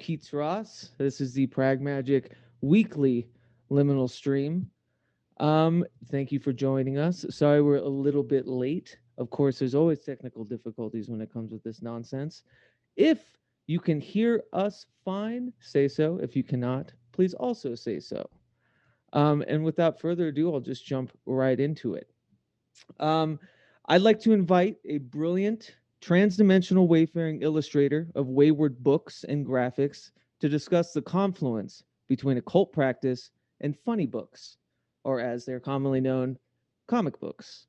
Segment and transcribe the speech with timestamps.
[0.00, 0.90] Keats Ross.
[0.98, 3.28] This is the Pragmagic Weekly
[3.70, 4.68] Liminal Stream.
[5.38, 7.24] Um, thank you for joining us.
[7.30, 8.98] Sorry we're a little bit late.
[9.18, 12.42] Of course, there's always technical difficulties when it comes with this nonsense.
[12.96, 13.20] If
[13.66, 16.18] you can hear us fine, say so.
[16.22, 18.28] If you cannot, please also say so.
[19.12, 22.10] Um, and without further ado, I'll just jump right into it.
[22.98, 23.38] Um,
[23.86, 30.48] I'd like to invite a brilliant transdimensional wayfaring illustrator of wayward books and graphics to
[30.48, 34.56] discuss the confluence between occult practice and funny books,
[35.04, 36.38] or as they're commonly known,
[36.86, 37.66] comic books.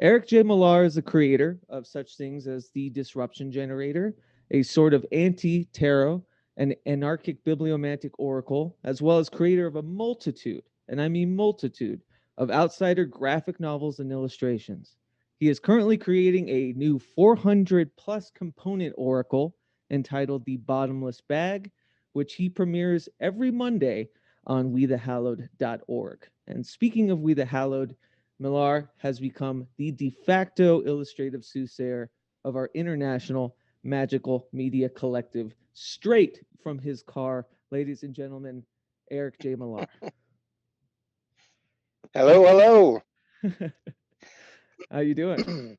[0.00, 0.42] Eric J.
[0.42, 4.14] Millar is the creator of such things as the Disruption Generator,
[4.50, 6.24] a sort of anti tarot
[6.56, 12.02] and anarchic bibliomantic oracle, as well as creator of a multitude, and I mean multitude,
[12.38, 14.96] of outsider graphic novels and illustrations.
[15.42, 19.56] He is currently creating a new 400 plus component oracle
[19.90, 21.72] entitled The Bottomless Bag,
[22.12, 24.08] which he premieres every Monday
[24.46, 26.28] on wethehallowed.org.
[26.46, 27.96] And speaking of We the Hallowed,
[28.38, 32.08] Millar has become the de facto illustrative soothsayer
[32.44, 37.48] of our international magical media collective, straight from his car.
[37.72, 38.62] Ladies and gentlemen,
[39.10, 39.56] Eric J.
[39.56, 39.88] Millar.
[42.14, 43.02] Hello, hello.
[44.90, 45.78] How you doing?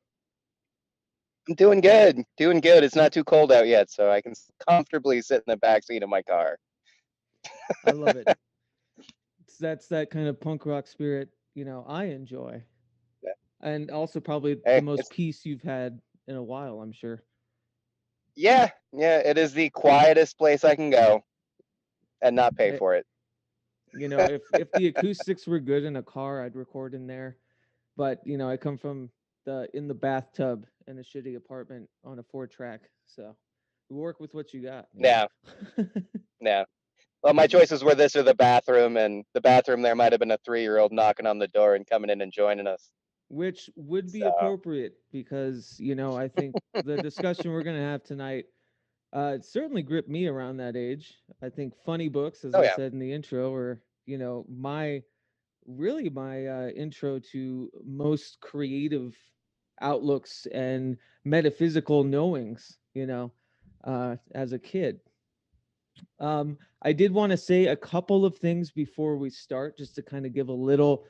[1.48, 2.22] I'm doing good.
[2.38, 2.84] Doing good.
[2.84, 4.32] It's not too cold out yet, so I can
[4.66, 6.58] comfortably sit in the back seat of my car.
[7.86, 8.36] I love it.
[9.46, 12.62] It's, that's that kind of punk rock spirit, you know, I enjoy.
[13.22, 13.32] Yeah.
[13.60, 17.22] And also probably Hey, the most it's- peace you've had in a while, I'm sure.
[18.34, 21.22] Yeah, yeah, it is the quietest place I can go
[22.22, 23.06] and not pay Eh, for it.
[23.92, 27.36] You know, if if the acoustics were good in a car, I'd record in there.
[27.96, 29.10] But, you know, I come from
[29.46, 32.82] the in the bathtub in a shitty apartment on a four track.
[33.06, 33.36] So
[33.90, 34.86] work with what you got.
[34.94, 35.26] know?
[36.40, 36.64] Yeah.
[37.22, 40.30] Well, my choices were this or the bathroom, and the bathroom there might have been
[40.32, 42.90] a three-year-old knocking on the door and coming in and joining us.
[43.28, 46.54] which would be So- appropriate because you know I think
[46.84, 48.44] the discussion we're going to have tonight
[49.16, 51.14] uh, it certainly gripped me around that age.
[51.40, 52.76] I think funny books, as Oh, I yeah.
[52.76, 55.02] said in the intro, were you know my
[55.66, 59.16] really my uh, intro to most creative
[59.80, 62.78] outlooks and metaphysical knowings.
[62.94, 63.32] You know,
[63.84, 65.00] uh, as a kid.
[66.18, 70.02] Um, I did want to say a couple of things before we start, just to
[70.02, 71.04] kind of give a little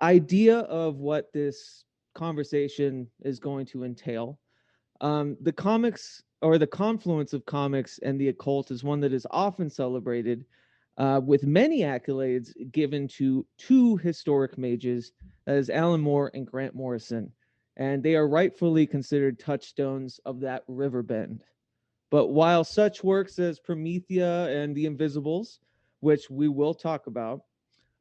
[0.00, 1.84] idea of what this
[2.14, 4.38] conversation is going to entail.
[5.00, 9.26] Um, the comics or the confluence of comics and the occult is one that is
[9.30, 10.44] often celebrated
[10.98, 15.12] uh, with many accolades given to two historic mages,
[15.46, 17.32] that is Alan Moore and Grant Morrison.
[17.76, 21.44] And they are rightfully considered touchstones of that river bend.
[22.10, 25.60] But while such works as Promethea and The Invisibles,
[26.00, 27.42] which we will talk about,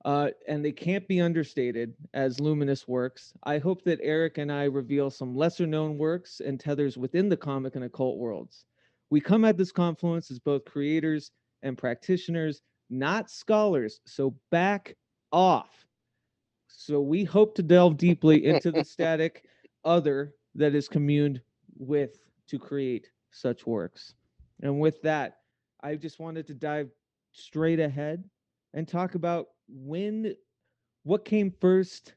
[0.04, 3.34] uh, and they can't be understated as luminous works.
[3.44, 7.38] I hope that Eric and I reveal some lesser known works and tethers within the
[7.38, 8.66] comic and occult worlds.
[9.12, 12.62] We come at this confluence as both creators and practitioners,
[12.92, 14.96] not scholars, so back
[15.32, 15.88] off.
[16.68, 19.46] So we hope to delve deeply into the static
[19.84, 21.42] other that is communed
[21.78, 24.14] with to create such works.
[24.62, 25.38] And with that,
[25.82, 26.90] I just wanted to dive
[27.32, 28.24] straight ahead
[28.74, 30.36] and talk about when
[31.04, 32.16] what came first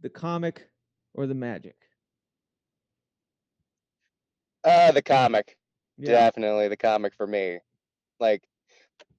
[0.00, 0.68] the comic
[1.14, 1.76] or the magic
[4.64, 5.56] Uh, the comic.
[5.98, 7.58] yeah Definitely the comic for me.
[8.20, 8.42] Like,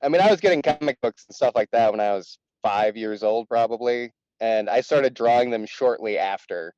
[0.01, 2.97] I mean, I was getting comic books and stuff like that when I was five
[2.97, 6.73] years old, probably, and I started drawing them shortly after.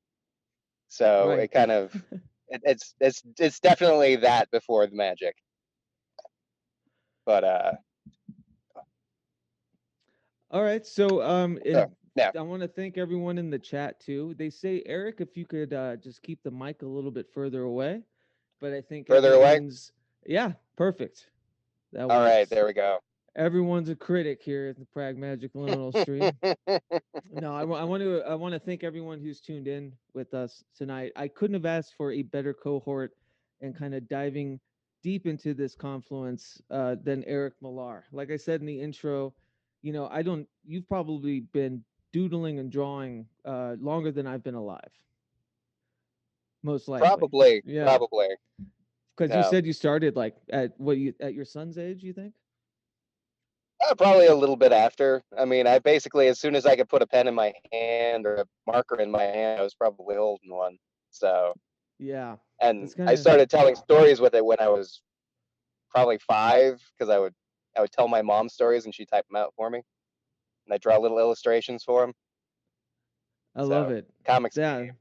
[0.87, 1.39] So Right.
[1.41, 1.93] it kind of,
[2.49, 5.35] it, it's it's it's definitely that before the magic.
[7.25, 7.71] But uh,
[10.51, 12.31] all right so um Yeah, and yeah.
[12.37, 15.73] i want to thank everyone in the chat too they say eric if you could
[15.73, 18.01] uh just keep the mic a little bit further away
[18.61, 19.59] but i think Further away?
[20.25, 21.27] yeah perfect
[21.95, 22.49] that all right, works.
[22.49, 22.99] there we go.
[23.35, 26.31] everyone's a critic here at the prag magic liminal stream
[27.31, 31.11] no I want to i want to thank everyone who's tuned in with us tonight
[31.15, 33.11] i couldn't have asked for a better cohort
[33.61, 34.59] and kind of diving
[35.03, 39.33] deep into this confluence uh, than eric millar like i said in the intro
[39.81, 41.83] you know i don't you've probably been
[42.13, 44.91] doodling and drawing uh, longer than i've been alive
[46.63, 47.83] most likely probably, Yeah.
[47.83, 48.27] probably.
[49.15, 52.35] Because you said you started like at what you at your son's age you think
[53.85, 55.21] Uh, probably a little bit after.
[55.37, 58.25] I mean, I basically, as soon as I could put a pen in my hand
[58.25, 60.77] or a marker in my hand, I was probably holding one.
[61.11, 61.53] So,
[61.99, 65.01] yeah and I kinda started telling stories with it when I was
[65.89, 67.33] probably five because I would
[67.77, 69.79] I would tell my mom stories and she'd type them out for me,
[70.65, 72.13] and I draw little illustrations for them.
[73.55, 74.09] I love it.
[74.25, 74.91] comics, Yeah.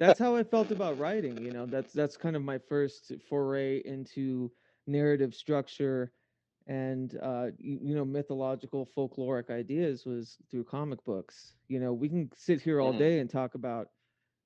[0.00, 1.66] That's how I felt about writing, you know.
[1.66, 4.52] That's that's kind of my first foray into
[4.88, 6.12] narrative structure
[6.66, 11.54] and uh you, you know mythological folkloric ideas was through comic books.
[11.68, 13.88] You know, we can sit here all mhm, day and talk about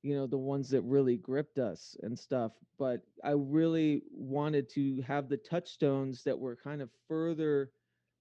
[0.03, 5.01] you know the ones that really gripped us and stuff but i really wanted to
[5.03, 7.73] have the touchstones that were kind of further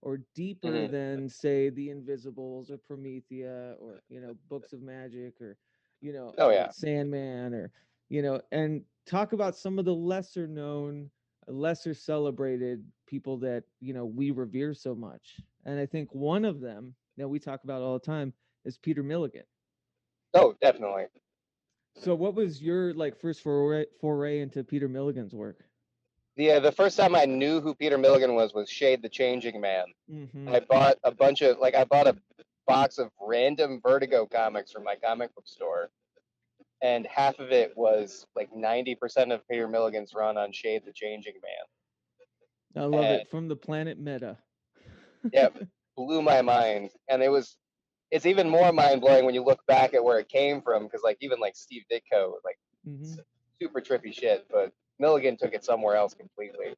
[0.01, 0.87] or deeper mhm.
[0.87, 5.57] than say the invisibles or promethea or you know books of magic or
[6.03, 7.71] you know Oh yeah, sandman or
[8.09, 11.09] you know and talk about some of the lesser known
[11.47, 16.59] lesser celebrated people that you know we revere so much and i think one of
[16.59, 18.33] them that we talk about all the time
[18.65, 19.43] is peter milligan
[20.35, 21.05] oh definitely.
[22.01, 25.59] so what was your like first foray foray into Peter Milligan's work?
[26.39, 29.85] Uh, the first time I knew who Peter Milligan was was Shade the Changing Man.
[30.11, 30.49] Mm-hmm.
[30.49, 32.15] I bought a bunch of like I bought a
[32.67, 35.89] box of random Vertigo comics from my comic book store,
[36.81, 40.93] and half of it was like ninety percent of Peter Milligan's run on Shade the
[40.93, 43.29] Changing Man, I love and it.
[43.29, 44.37] From the planet Meta.
[45.33, 45.49] yeah,
[45.95, 46.89] blew my mind.
[47.09, 47.57] And it was
[48.11, 51.01] it's even more mind blowing when you look back at where it came from because
[51.03, 53.13] like even like Steve Ditko like hmm
[53.61, 56.75] super trippy shit, but Milligan took it somewhere else completely.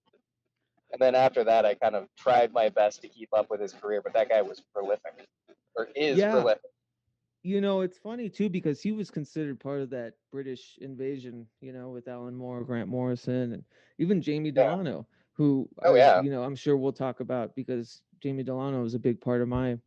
[0.92, 3.74] And then after that, I kind of tried my best to keep up with his
[3.74, 5.28] career, but that guy was prolific,
[5.76, 6.72] or is Yeah, prolific.
[7.44, 11.48] you know it's funny too because he was considered part of that British invasion.
[11.62, 13.64] You know, with Alan Moore, Grant Morrison, and
[13.98, 14.76] even Jamie Yeah.
[14.76, 16.22] Delano, who Oh I, yeah.
[16.22, 19.48] you know, I'm sure we'll talk about because Jamie Delano was a big part of
[19.48, 19.78] my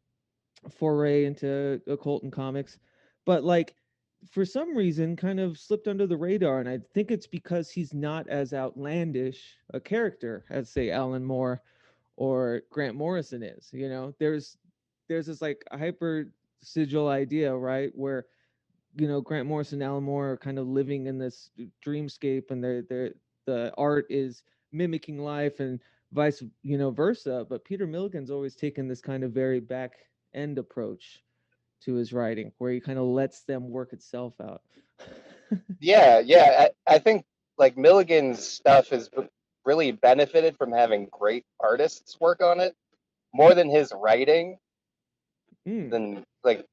[0.70, 2.78] foray into occult and comics.
[3.24, 3.74] But like
[4.30, 7.94] for some reason kind of slipped under the radar and I think it's because he's
[7.94, 11.62] not as outlandish a character as say Alan Moore
[12.16, 14.14] or Grant Morrison is, you know.
[14.18, 14.56] There's
[15.08, 16.30] there's this like hyper
[16.62, 18.26] sigil idea, right, where
[18.96, 21.50] you know Grant Morrison and Alan Moore are kind of living in this
[21.84, 23.14] dreamscape and they're they're
[23.46, 25.80] the art is mimicking life and
[26.12, 29.92] vice you know versa but Peter Milligan's always taken this kind of very back
[30.34, 31.22] end approach
[31.82, 34.62] to his writing where he kind of lets them work itself out
[35.80, 36.68] Yeah, yeah.
[36.86, 37.24] I, I think
[37.56, 39.10] like Milligan's stuff has
[39.64, 42.74] really benefited from having great artists work on it
[43.32, 44.58] more than his writing.
[45.68, 46.64] Mm, Than like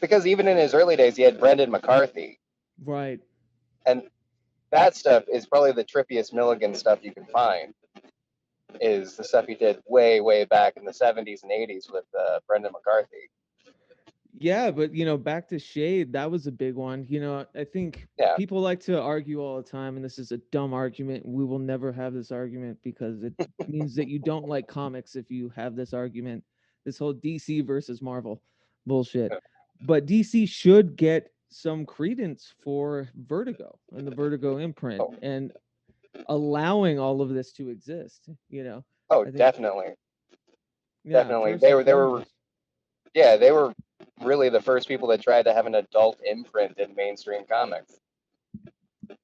[0.00, 2.40] because even in his early days, he had Brendan McCarthy,
[2.84, 3.20] right
[3.86, 4.02] and
[4.72, 7.72] that stuff is probably the trippiest Milligan stuff you can find.
[8.80, 12.40] Is the stuff he did way, way back in the '70s and '80s with uh,
[12.46, 13.30] Brendan McCarthy.
[14.38, 17.06] Yeah, but you know, back to Shade, that was a big one.
[17.08, 18.36] You know, I think Yeah.
[18.36, 21.24] people like to argue all the time, and this is a dumb argument.
[21.24, 23.32] We will never have this argument because it
[23.66, 26.44] means that you don't like comics if you have this argument.
[26.86, 28.40] This whole DC versus Marvel
[28.86, 29.32] bullshit.
[29.82, 35.14] But DC should get some credence for Vertigo and the Vertigo imprint Oh.
[35.20, 35.52] and
[36.28, 38.84] allowing all of this to exist, you know.
[39.10, 39.86] Oh, definitely.
[41.04, 41.56] Yeah, Definitely.
[41.56, 42.24] They were- they were-
[43.14, 43.74] Yeah, they were
[44.22, 47.98] really the first people that tried to have an adult imprint in mainstream comics.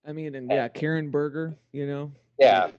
[0.07, 0.57] I mean, and Yeah.
[0.57, 2.71] yeah, Karen Berger, you know, Yeah,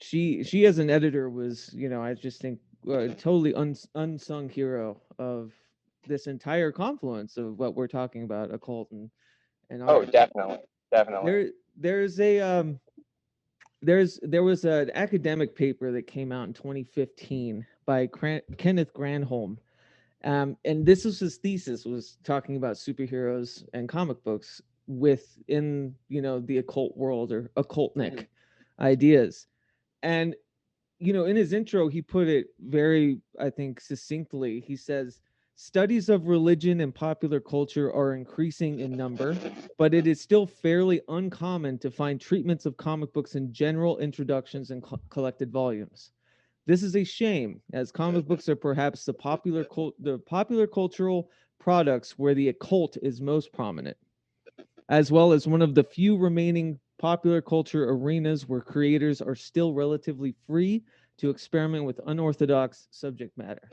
[0.00, 4.48] she she as an editor was you know i just think uh, totally uns unsung
[4.48, 5.52] hero of
[6.06, 9.10] this entire confluence of what we're talking about occult and
[9.70, 10.58] and Oh, definitely,
[10.92, 11.32] definitely.
[11.32, 12.78] there there's a um
[13.82, 19.58] there's there was an academic paper that came out in 2015 by Cran- Kenneth Granholm.
[20.24, 26.22] Um, and this was his thesis was talking about superheroes and comic books within you
[26.22, 28.26] know the occult world or occultnic
[28.80, 29.46] ideas.
[30.02, 30.34] And
[30.98, 34.60] you know in his intro he put it very i think succinctly.
[34.60, 35.20] He says
[35.56, 39.36] studies of religion and popular culture are increasing in number
[39.78, 44.70] but it is still fairly uncommon to find treatments of comic books in general introductions
[44.70, 46.10] and co- collected volumes.
[46.66, 51.30] This is a shame as comic books are perhaps the popular cult the popular cultural
[51.60, 53.96] products where the occult is most prominent
[54.88, 59.74] as well as one of the few remaining popular culture arenas where creators are still
[59.74, 60.82] relatively free
[61.18, 63.68] to experiment with unorthodox subject matter.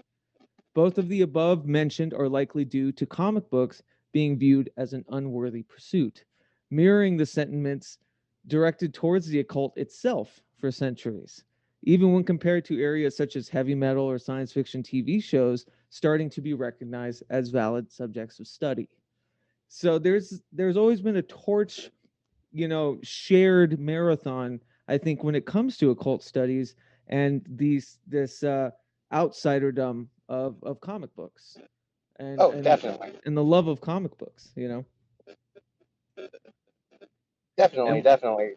[0.74, 5.06] Both of the above mentioned are likely due to comic books being viewed as an
[5.12, 6.26] unworthy pursuit,
[6.72, 8.00] mirroring the sentiments
[8.48, 11.46] directed towards the occult itself for centuries,
[11.84, 16.30] even when compared to areas such as heavy metal or science fiction TV shows starting
[16.32, 18.90] to be recognized as valid subjects of study.
[19.70, 21.92] So there's there's always been a torch
[22.52, 26.76] you know shared marathon i think when it comes to occult studies
[27.08, 28.70] and these this uh
[29.14, 31.58] outsiderdom of of comic books
[32.20, 34.86] and Oh, and, definitely, and the love of comic books you know
[37.58, 38.52] definitely, and definitely.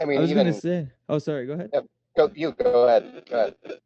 [0.00, 3.24] I mean i was gonna say oh sorry go ahead yep, go you go ahead.
[3.28, 3.80] Go ahead.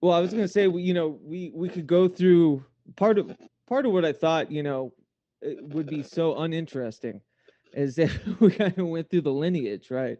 [0.00, 2.64] well i was gonna say you know we we could go through
[2.96, 4.92] part of part of what i thought you know
[5.42, 7.20] it would be so uninteresting
[7.74, 8.10] is that
[8.40, 10.18] we kind of went through the lineage right?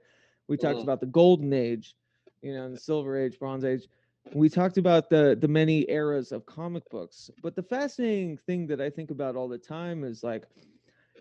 [0.48, 0.84] We talked Mhm.
[0.84, 1.94] about the golden age
[2.42, 3.86] you know and the silver age bronze age.
[4.32, 7.30] We talked about the the many eras of comic books.
[7.42, 10.44] But the fascinating thing that i think about all the time is like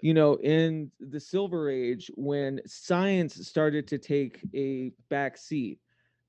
[0.01, 5.79] you know in the silver age when science started to take a back seat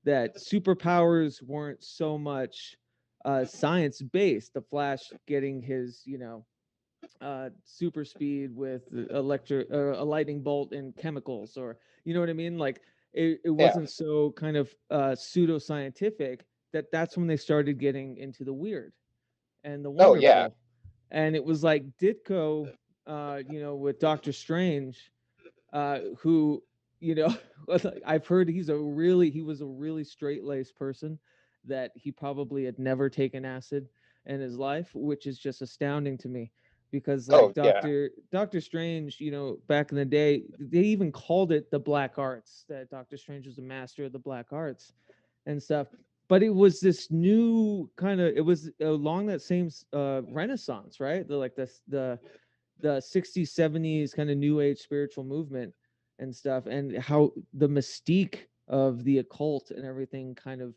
[0.03, 2.77] that superpowers weren't so much
[3.25, 6.45] uh science based the flash getting his you know
[7.19, 12.29] uh super speed with electric uh, a lightning bolt and chemicals or you know what
[12.29, 12.57] i mean?
[12.57, 12.81] Like
[13.13, 18.17] it, it wasn't so kind of uh pseudo scientific that that's when they started getting
[18.17, 18.93] into the weird
[19.63, 20.47] and the Oh yeah.
[21.11, 22.71] and it was like ditko
[23.07, 25.11] uh you know with doctor strange
[25.73, 26.63] uh who
[26.99, 27.35] you know
[28.05, 31.19] i've heard he's a really he was a really straight laced person
[31.65, 33.87] that he probably had never taken acid
[34.25, 36.51] in his life which is just astounding to me
[36.91, 37.79] because like Oh yeah.
[37.81, 42.17] dr dr strange you know back in the day they even called it the black
[42.17, 44.93] arts that dr strange was a master of the black arts
[45.45, 45.87] and stuff
[46.27, 51.27] but it was this new kind of it was along that same uh renaissance right
[51.27, 52.19] the like this the
[52.79, 55.73] the 60s 70s kind of new age spiritual movement
[56.19, 60.73] and stuff and how the mystique of the occult and everything kind of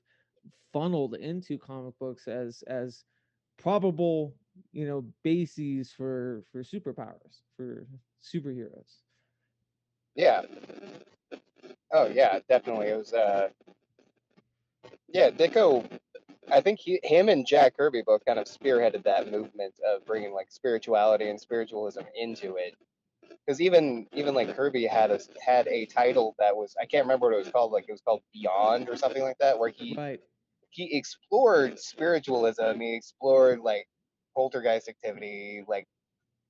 [0.73, 3.05] funneled into comic books as as
[3.57, 4.35] probable
[4.73, 7.87] you know bases for for superpowers for
[8.23, 9.01] superheroes
[10.15, 10.43] Yeah.
[11.93, 12.89] Oh yeah, definitely.
[12.89, 13.49] It was uh
[15.13, 15.85] yeah, Ditko
[16.51, 20.33] I think he, him and Jack Kirby both kind of spearheaded that movement of bringing
[20.33, 22.75] like spirituality and spiritualism into it.
[23.47, 27.27] Because even even like Kirby had a had a title that was I can't remember
[27.27, 27.73] what it was called.
[27.73, 30.21] Like it was called Beyond or something like that, where he right
[30.71, 32.81] he explored spiritualism.
[32.81, 33.87] He explored like
[34.35, 35.87] poltergeist activity, like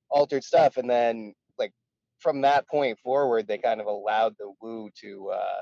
[0.09, 1.71] altered stuff, and then like
[2.19, 5.61] from that point forward, they kind of allowed the woo to uh,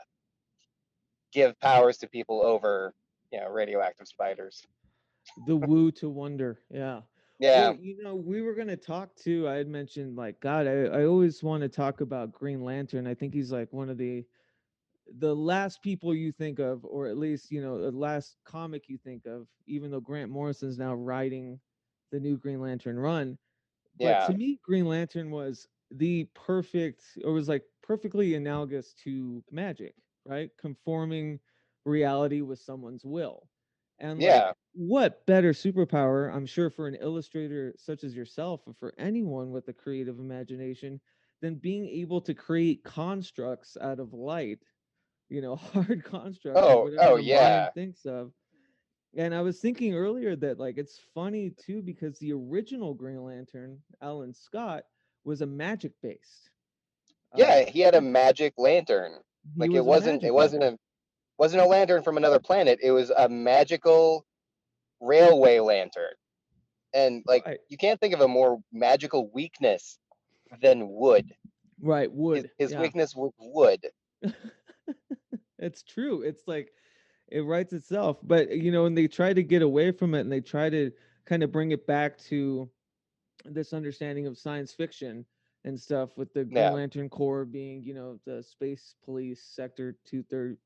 [1.32, 2.94] give powers to people over
[3.32, 4.66] you know radioactive spiders.
[5.48, 7.02] the woo to wonder yeah
[7.40, 9.48] Yeah, Well, you know, we were gonna talk too.
[9.50, 13.08] I had mentioned like God, I, I always want to talk about Green Lantern.
[13.08, 14.26] I think he's like one of the
[15.20, 18.98] the last people you think of, or at least, you know, the last comic you
[18.98, 21.60] think of, even though Grant Morrison's now writing
[22.14, 23.38] the new Green Lantern run.
[24.02, 29.44] But yeah, to me, Green Lantern was the perfect, or was like perfectly analogous to
[29.52, 30.50] magic, right?
[30.60, 31.40] Conforming
[31.86, 33.50] reality with someone's will.
[34.00, 38.74] And like, yeah, what better superpower, I'm sure, for an illustrator such as yourself, or
[38.74, 41.02] for anyone with a creative imagination,
[41.42, 44.60] than being able to create constructs out of light,
[45.30, 48.32] you know, hard constructs oh, oh yeah, thinks of.
[49.16, 53.80] And I was thinking earlier that like it's funny too because the original Green Lantern,
[54.02, 54.84] Alan Scott,
[55.24, 56.50] was a magic based.
[57.34, 57.70] Uh, yeah.
[57.70, 59.20] He had a magic lantern.
[59.58, 60.78] Like was it wasn't it wasn't a
[61.38, 62.80] wasn't a lantern from another planet.
[62.82, 64.26] It was a magical
[65.02, 66.14] railway lantern.
[66.94, 70.00] And like Right, you can't think of a more magical weakness
[70.62, 71.36] than wood.
[71.82, 72.52] right, His wood.
[72.58, 73.92] his Yeah, weakness was wood.
[75.60, 76.22] it's true.
[76.22, 76.72] It's like
[77.34, 78.20] it writes itself.
[78.24, 80.92] But you know, and they try to get away from it and they try to
[81.26, 82.70] kind of bring it back to
[83.46, 85.26] this understanding of science fiction
[85.66, 89.98] and stuff with the Green Yeah, Lantern Corps being, you know, the space police sector
[90.06, 90.58] two third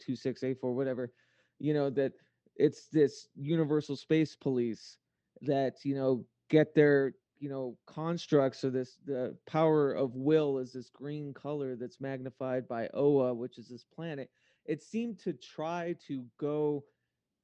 [0.00, 1.12] two six eight four, whatever,
[1.58, 2.12] you know, that
[2.56, 4.98] it's this universal space police
[5.42, 10.72] that, you know, get their, you know, constructs or this the power of will is
[10.72, 14.30] this green color that's magnified by Oa, which is this planet.
[14.66, 16.84] It seemed to try to go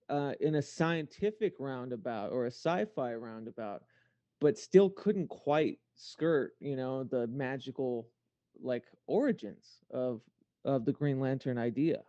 [0.08, 3.82] uh, in a scientific roundabout or a sci-fi roundabout
[4.40, 8.08] but still couldn't quite skirt, you know, the magical
[8.62, 10.22] like origins of
[10.64, 12.02] of the Green Lantern idea.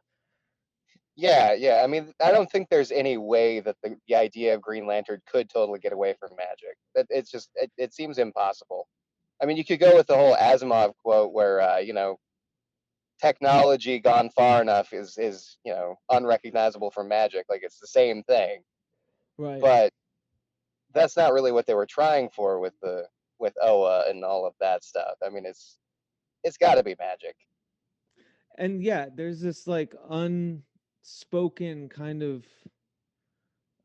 [1.15, 1.81] yeah, yeah.
[1.83, 5.21] I mean, I don't think there's any way that the, the idea of Green Lantern
[5.29, 6.77] could totally get away from magic.
[6.95, 8.87] It, it's just it, it seems impossible.
[9.41, 12.19] I mean, you could go with the whole Asimov quote where uh, you know
[13.21, 17.45] technology gone far enough is is you know unrecognizable from magic.
[17.49, 18.63] Like it's the same thing,
[19.37, 19.61] Right.
[19.61, 19.93] but
[20.93, 23.07] that's not really what they were trying for with the
[23.39, 25.15] with Oa and all of that stuff.
[25.25, 25.79] I mean, it's
[26.43, 27.35] it's got to be magic.
[28.57, 32.45] and yeah, there's this like unspoken kind of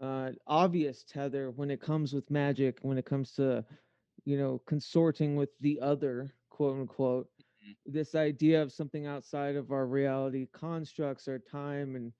[0.01, 3.65] uh obvious tether when it comes with magic, when it comes to,
[4.25, 7.29] you know, consorting with the other, quote unquote.
[7.67, 7.73] Mm-hmm.
[7.87, 12.13] This idea of something outside of our reality constructs our time and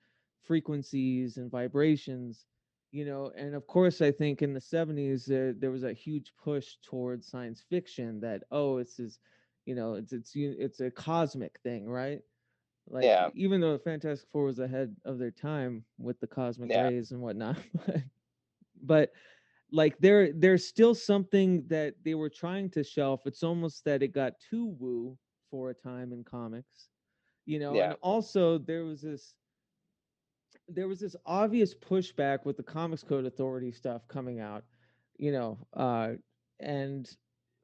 [0.43, 2.47] frequencies and vibrations,
[2.93, 6.33] you know, and of course I think in the 70s there there was a huge
[6.37, 9.19] push towards science fiction that oh it's this
[9.67, 12.23] you know it's it's it's a cosmic thing right?
[12.89, 16.71] Like Yeah, even though the Fantastic Four was ahead of their time with the cosmic
[16.71, 18.03] yeah, rays and whatnot, but,
[18.83, 19.13] but
[19.73, 23.23] like there there's still something that they were trying to shelf.
[23.27, 25.19] It's almost that it got too woo
[25.51, 26.89] for a time in comics,
[27.47, 27.75] you know.
[27.75, 29.35] yeah, And also there was this
[30.69, 34.65] there was this obvious pushback with the Comics Code Authority stuff coming out,
[35.19, 36.13] you know, uh,
[36.61, 37.09] and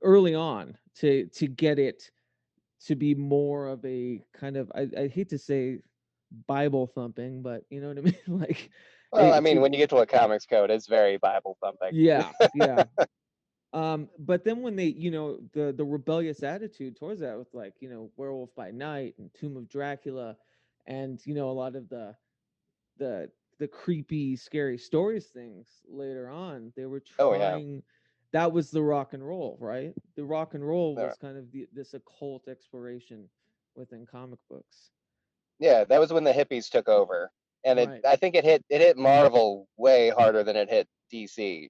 [0.03, 2.11] early on to to get it
[2.87, 5.79] to be more of a kind of I, I hate to say
[6.47, 8.17] Bible thumping, but you know what I mean?
[8.29, 8.71] like
[9.13, 11.91] Well, I mean, when you get to a comics code, it's very Bible thumping.
[11.93, 12.85] yeah, yeah.
[13.73, 17.75] Um, but then when they, you know, the the rebellious attitude towards that with like,
[17.81, 20.37] you know, Werewolf by Night and Tomb of Dracula
[20.87, 22.15] and you know, a lot of the
[22.99, 27.29] the the creepy, scary stories things later on, they were trying.
[27.29, 27.81] Oh yeah,
[28.33, 29.95] that was the rock and roll, right?
[30.17, 33.29] The rock and roll was kind of the, this occult exploration
[33.77, 34.91] within comic books.
[35.59, 35.85] yeah.
[35.85, 37.31] That was when the hippies took over,
[37.65, 37.89] and it.
[37.89, 38.07] Right.
[38.07, 41.69] I think it hit it hit Marvel way harder than it hit DC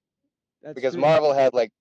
[0.61, 1.01] That's because true.
[1.01, 1.71] Marvel had like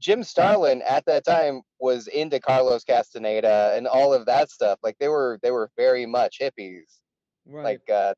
[0.00, 4.78] Jim Starlin at that time was into Carlos Castaneda and all of that stuff.
[4.82, 7.00] Like they were they were very much hippies.
[7.46, 7.64] Right.
[7.64, 8.14] Like uh,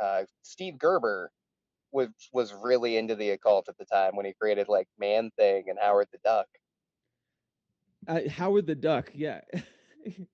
[0.00, 1.30] uh, Steve Gerber
[1.92, 5.64] was was really into the occult at the time when he created like Man Thing
[5.68, 6.46] and Howard the Duck.
[8.08, 9.40] Uh, Howard the Duck, yeah.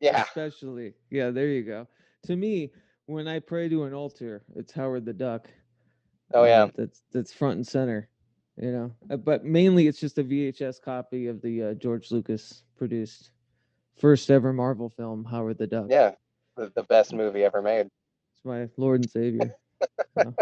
[0.01, 0.23] Yeah.
[0.25, 0.93] Especially.
[1.11, 1.89] Yeah, there you go.
[2.27, 2.73] To me,
[3.07, 5.49] when I pray to an altar, it's Howard the Duck.
[6.35, 8.09] Oh Uh, yeah, that's that's front and center,
[8.57, 8.91] you know.
[9.11, 13.31] Uh, But mainly it's just a VHS copy of the uh, George Lucas produced
[13.97, 15.87] first ever Marvel film, Howard the Duck.
[15.91, 16.13] yeah.
[16.57, 17.87] The, the best movie ever made.
[17.87, 19.55] It's my Lord and Savior.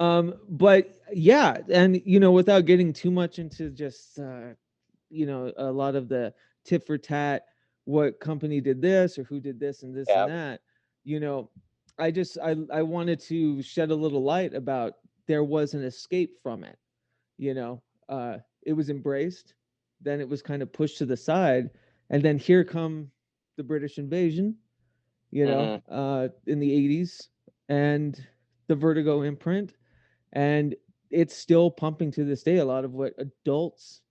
[0.00, 4.48] Um, but yeah, and you know, without getting too much into just uh,
[5.08, 7.44] you know, a lot of the tit for tat,
[7.84, 10.24] what company did this or who did this and this Yeah.
[10.24, 10.60] and that,
[11.04, 11.48] you know,
[11.96, 14.94] I just I I wanted to shed a little light about
[15.26, 16.78] there was an escape from it.
[17.38, 19.54] You know, uh it was embraced,
[20.00, 21.70] then it was kind of pushed to the side,
[22.10, 23.10] and then here come
[23.56, 24.56] the British invasion,
[25.30, 27.30] you know, uh in the 80s
[27.68, 28.26] and
[28.68, 29.74] the Vertigo imprint
[30.32, 30.74] and
[31.10, 34.02] it's still pumping to this day a lot of what adults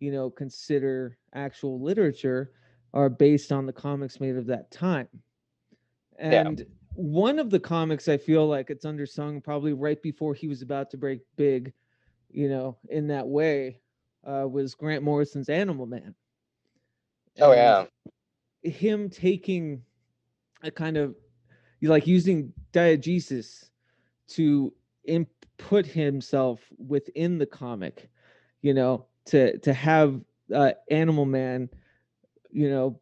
[0.00, 2.52] you know consider actual literature
[2.94, 5.08] are based on the comics made of that time
[6.30, 6.50] Yeah.
[6.94, 10.90] One of the comics i feel like it's undersung probably right before he was about
[10.90, 11.72] to break big
[12.30, 13.78] you know in that way
[14.26, 16.14] uh, was grant morrison's animal man.
[17.40, 17.86] Oh And yeah,
[18.62, 19.82] him taking
[20.62, 21.14] a kind of
[21.82, 23.70] like using diegesis
[24.28, 24.72] to
[25.04, 28.10] input himself within the comic
[28.62, 30.20] you know to to have
[30.54, 31.68] uh, animal man
[32.50, 32.98] you know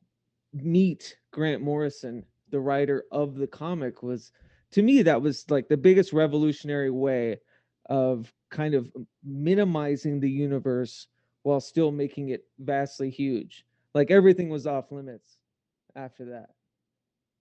[0.52, 4.32] meet grant morrison the writer of the comic was
[4.72, 7.40] to me that was like the biggest revolutionary way
[7.86, 8.90] of kind of
[9.24, 11.06] minimizing the universe
[11.42, 15.38] while still making it vastly huge like everything was off limits
[15.96, 16.50] after that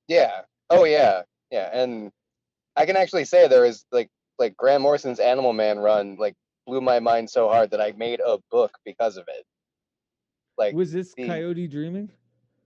[0.07, 0.41] yeah.
[0.69, 1.69] Oh yeah, yeah.
[1.73, 2.11] And
[2.75, 6.81] I can actually say there is like like Grant Morrison's Animal Man run like blew
[6.81, 9.45] my mind so hard that I made a book because of it.
[10.57, 12.09] Like was this the coyote dreaming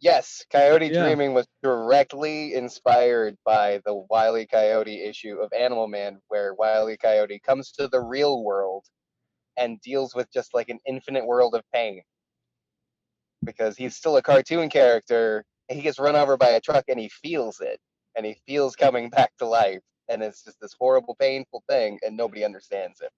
[0.01, 1.03] yes, Coyote Yeah.
[1.03, 4.45] Dreaming was directly inspired by the Wile E.
[4.45, 6.97] Coyote issue of Animal Man, where Wile E.
[6.97, 8.85] Coyote comes to the real world
[9.57, 12.03] and deals with just like an infinite world of pain.
[13.45, 16.99] Because he's still a cartoon character, and he gets run over by a truck and
[16.99, 17.79] he feels it.
[18.15, 19.81] And he feels coming back to life.
[20.09, 23.11] And it's just this horrible, painful thing, and nobody understands it.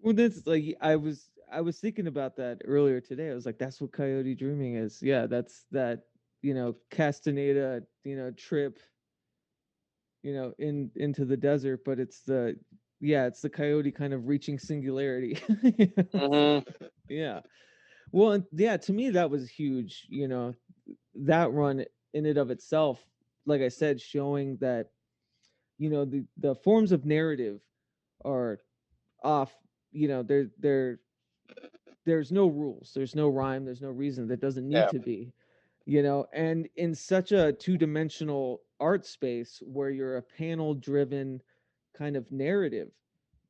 [0.00, 3.30] Well, that's like I was I was thinking about that earlier today.
[3.30, 5.00] I was like, that's what coyote dreaming is.
[5.02, 6.04] Yeah, that's that
[6.44, 8.78] you know Castaneda you know trip
[10.22, 12.56] you know in into the desert, but it's the
[13.00, 15.38] yeah it's the coyote kind of reaching singularity.
[15.62, 16.04] You know?
[16.14, 16.58] hmm
[17.08, 17.40] yeah.
[18.12, 20.06] Well, yeah, to me that was huge.
[20.08, 20.54] You know,
[21.14, 23.06] that run in and of itself,
[23.46, 24.88] like I said, showing that
[25.78, 27.60] you know the the forms of narrative
[28.24, 28.60] are
[29.22, 29.54] off
[29.92, 31.00] you know there there
[32.06, 34.90] there's no rules there's no rhyme there's no reason That doesn't need Yeah.
[34.90, 35.32] to be
[35.86, 41.40] you know, and in such a two-dimensional art space where you're a panel-driven
[41.96, 42.88] kind of narrative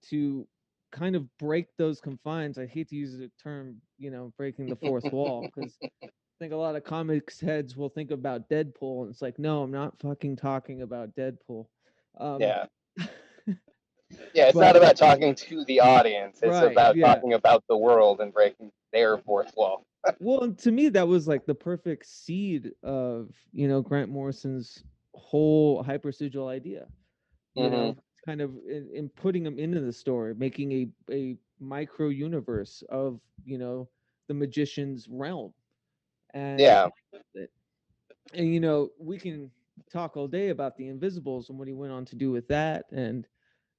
[0.09, 0.47] to
[0.93, 2.59] kind of break those confines.
[2.59, 6.53] I hate to use the term, you know, breaking the fourth wall because I think
[6.53, 9.99] a lot of comics heads will think about Deadpool, and it's like, no, I'm not
[10.01, 11.67] fucking talking about Deadpool.
[12.19, 12.67] Um, Yeah.
[14.33, 16.39] Yeah, it's But- not about talking to the audience.
[16.43, 17.15] It's Right, about yeah.
[17.15, 19.85] talking about the world and breaking their fourth wall.
[20.19, 25.83] Well, to me, that was like the perfect seed of you know Grant Morrison's whole
[25.85, 26.89] hypersigil idea.
[27.55, 27.71] You Mhm.
[27.71, 32.83] know, kind of in, in putting him into the story, making a a micro universe
[32.89, 33.89] of you know
[34.29, 35.53] the magician's realm.
[36.35, 36.89] And Yeah.
[38.33, 39.51] and you know we can
[39.91, 42.85] talk all day about the invisibles and what he went on to do with that
[42.93, 43.27] and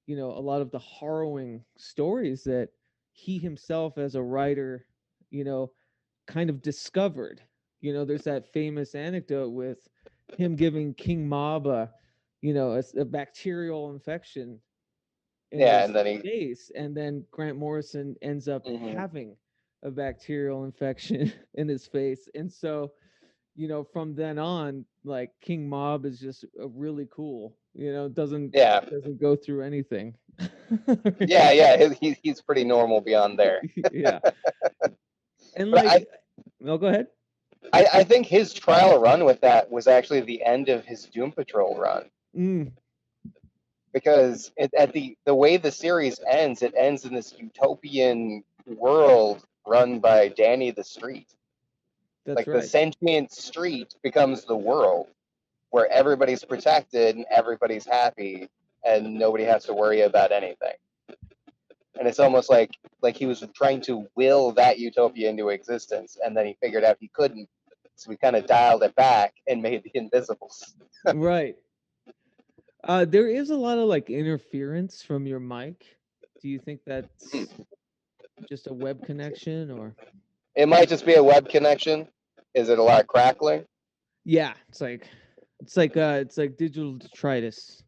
[0.06, 2.70] you know a lot of the harrowing stories that
[3.12, 4.86] he himself as a writer
[5.30, 5.72] you know
[6.26, 7.42] kind of discovered
[7.80, 9.88] you know there's that famous anecdote with
[10.36, 11.90] him giving king mob a
[12.42, 14.60] you know a bacterial infection
[15.52, 18.92] in Yeah, his and then he- face and then grant morrison ends up Mhm.
[18.92, 19.36] having
[19.82, 22.92] a bacterial infection in his face and so
[23.56, 28.08] you know from then on like king mob is just a really cool you know
[28.08, 28.80] doesn't Yeah.
[28.90, 30.14] doesn't go through anything
[31.24, 31.88] Yeah, yeah.
[32.00, 33.66] He's he's pretty normal beyond there.
[33.90, 34.18] yeah
[35.56, 36.08] and But I- like
[36.60, 37.08] no go ahead
[37.72, 41.32] I, I think his trial run with that was actually the end of his Doom
[41.32, 42.10] Patrol run.
[42.36, 42.70] mm,
[43.92, 49.44] because it, at the the way the series ends, it ends in this utopian world
[49.66, 51.26] run by Danny the Street.
[52.24, 55.08] that's like right the sentient street becomes the world
[55.70, 58.48] where everybody's protected and everybody's happy
[58.84, 60.74] and nobody has to worry about anything.
[61.98, 62.70] And it's almost like
[63.02, 66.96] like he was trying to will that utopia into existence and then he figured out
[67.00, 67.48] he couldn't.
[67.96, 70.74] So we kind of dialed it back and made the invisibles.
[71.14, 71.56] right
[72.84, 75.96] uh there is a lot of like interference from your mic
[76.42, 77.32] do you think that's
[78.48, 79.94] just a web connection or
[80.54, 82.06] It might just be a web connection.
[82.54, 83.64] Is it a lot of crackling?
[84.24, 85.08] yeah it's like
[85.60, 87.82] it's like uh it's like digital detritus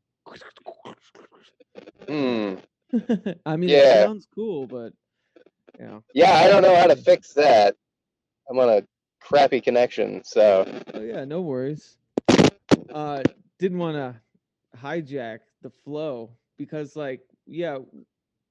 [2.09, 2.55] Hmm.
[3.47, 3.75] i mean Yeah.
[3.75, 4.93] it sounds cool but
[5.79, 7.77] yeah Yeah, I don't know how to fix that.
[8.49, 8.83] I'm on a
[9.21, 11.99] crappy connection, so Oh yeah, no worries.
[12.91, 13.23] Uh
[13.59, 14.21] didn't want to
[14.79, 17.79] hijack the flow because like yeah,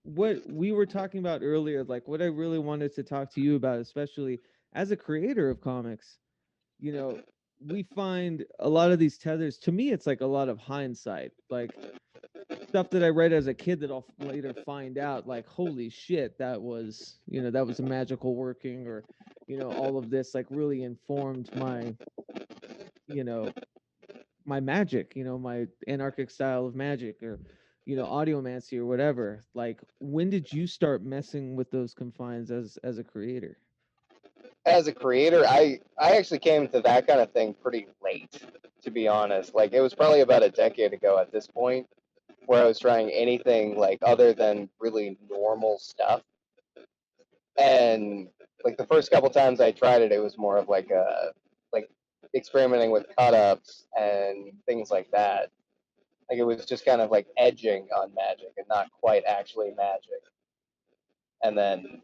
[0.03, 3.55] what we were talking about earlier, like what I really wanted to talk to you
[3.55, 4.41] about especially
[4.73, 6.19] as a creator of comics,
[6.79, 7.21] you know,
[7.65, 11.31] we find a lot of these tethers to me it's like a lot of hindsight.
[11.49, 11.75] Like
[12.67, 16.37] stuff that I read as a kid that I'll later find out like holy shit
[16.37, 19.03] that was you know that was a magical working or
[19.47, 21.95] you know all of this like really informed my
[23.07, 23.51] you know
[24.45, 27.39] my magic you know my anarchic style of magic or
[27.85, 32.77] you know audiomancy or whatever like when did you start messing with those confines as
[32.83, 33.57] as a creator
[34.67, 38.43] as a creator, I I actually came to that kind of thing pretty late,
[38.83, 39.55] to be honest.
[39.55, 41.87] Like it was probably about a decade ago at this point,
[42.45, 46.21] where I was trying anything like other than really normal stuff.
[47.57, 48.27] And
[48.63, 51.31] like the first couple times I tried it, it was more of like a
[51.73, 51.89] like
[52.35, 55.49] experimenting with cut ups and things like that.
[56.29, 60.21] Like it was just kind of like edging on magic and not quite actually magic.
[61.41, 62.01] And then,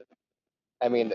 [0.82, 1.13] I mean,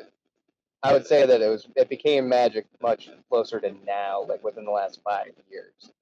[0.82, 4.64] I would say that it was it became magic much closer to now, like within
[4.64, 5.92] the last five years.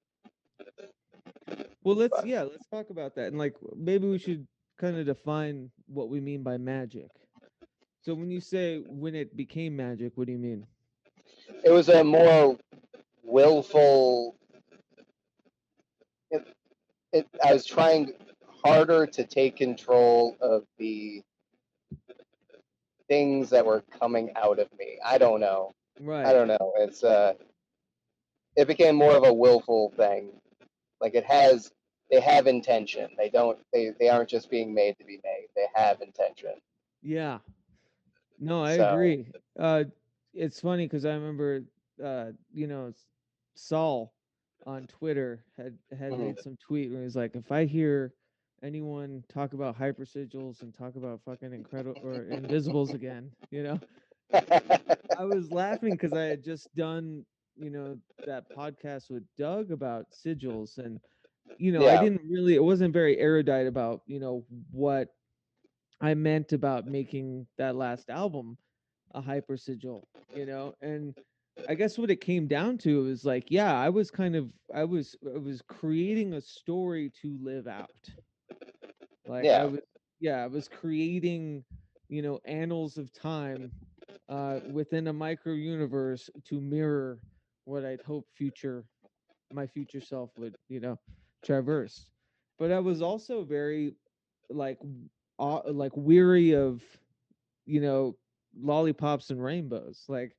[1.83, 5.05] well let's But- yeah let's talk about that and like maybe we should kind of
[5.05, 7.09] define what we mean by magic
[8.01, 10.65] so when you say when it became magic what do you mean
[11.63, 12.57] It was a more
[13.23, 14.35] willful.
[16.31, 16.45] It,
[17.13, 18.13] it, I was trying
[18.63, 21.23] harder to take control of the
[23.07, 24.99] things that were coming out of me.
[25.05, 25.71] I don't know.
[25.99, 26.73] right I don't know.
[26.77, 27.33] It's uh,
[28.55, 30.31] it became more of a willful thing.
[30.99, 31.71] Like it has,
[32.11, 33.09] they have intention.
[33.17, 33.57] They don't.
[33.73, 35.47] They they aren't just being made to be made.
[35.55, 36.53] They have intention.
[37.01, 37.39] Yeah.
[38.39, 39.27] No, I So- agree.
[39.57, 39.83] Uh,
[40.33, 41.63] it's funny because I remember,
[42.03, 42.93] uh, you know,
[43.55, 44.13] Saul
[44.65, 46.19] on Twitter had had Mhm.
[46.19, 48.13] made some tweet where he's like, if I hear
[48.63, 53.79] anyone talk about hyper sigils and talk about fucking incredible or invisibles again, you know,
[55.17, 60.11] I was laughing because I had just done, you know, that podcast with Doug about
[60.11, 60.99] sigils, and
[61.57, 65.09] you know, I didn't really, it wasn't very erudite about, you know, what
[66.01, 68.57] I meant about making that last album
[69.13, 71.15] a hyper sigil, you know, and
[71.67, 74.83] I guess what it came down to was like, yeah, I was kind of I
[74.85, 77.89] was I was creating a story to live out.
[79.27, 79.67] Like I Yeah.
[79.67, 79.81] was
[80.19, 81.65] yeah, I was creating,
[82.09, 83.73] you know, annals of time
[84.29, 87.21] uh within a micro universe to mirror
[87.65, 88.85] what I'd hope future
[89.51, 90.99] my future self would, you know,
[91.43, 92.09] traverse.
[92.59, 93.93] But I was also very
[94.49, 94.79] like
[95.39, 96.83] aw- like weary of,
[97.65, 98.17] you know,
[98.57, 100.05] lollipops and rainbows.
[100.09, 100.35] Like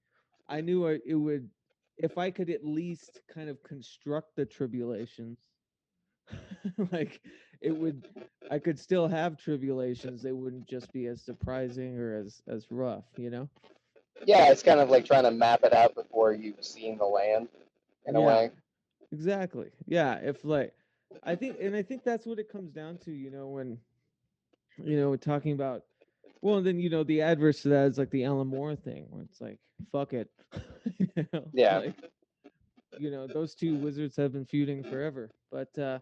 [0.49, 1.51] I knew I, it would
[1.99, 5.39] if I could at least kind of construct the tribulations
[6.93, 7.21] like
[7.61, 8.09] it would
[8.51, 10.23] I could still have tribulations.
[10.23, 13.49] They wouldn't just be as surprising or as as rough, you know?
[14.27, 17.49] Yeah, it's kind of like trying to map it out before you've seen the land
[18.07, 18.51] in a way.
[19.13, 19.71] Exactly.
[19.87, 20.17] Yeah.
[20.17, 20.75] If like,
[21.23, 23.79] I think, and I think that's what it comes down to, you know, when,
[24.77, 25.85] you know, talking about,
[26.43, 29.07] well, and then, you know, the adverse to that is like the Alan Moore thing
[29.11, 29.59] where it's like,
[29.93, 30.31] fuck it.
[30.99, 31.79] you know, Yeah.
[31.79, 31.95] Like,
[32.99, 35.31] you know, those two wizards have been feuding forever.
[35.51, 36.01] But, uh,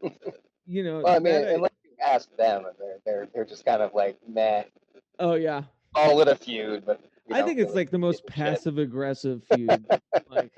[0.68, 3.82] you know, Well, I mean, that unless you ask them, they're they're they're just kind
[3.82, 4.64] of like meh,
[5.18, 5.62] oh, yeah.
[5.94, 7.00] call it a feud, but
[7.32, 8.54] I think it's really like the most give a shit.
[8.54, 9.86] passive aggressive feud
[10.30, 10.52] like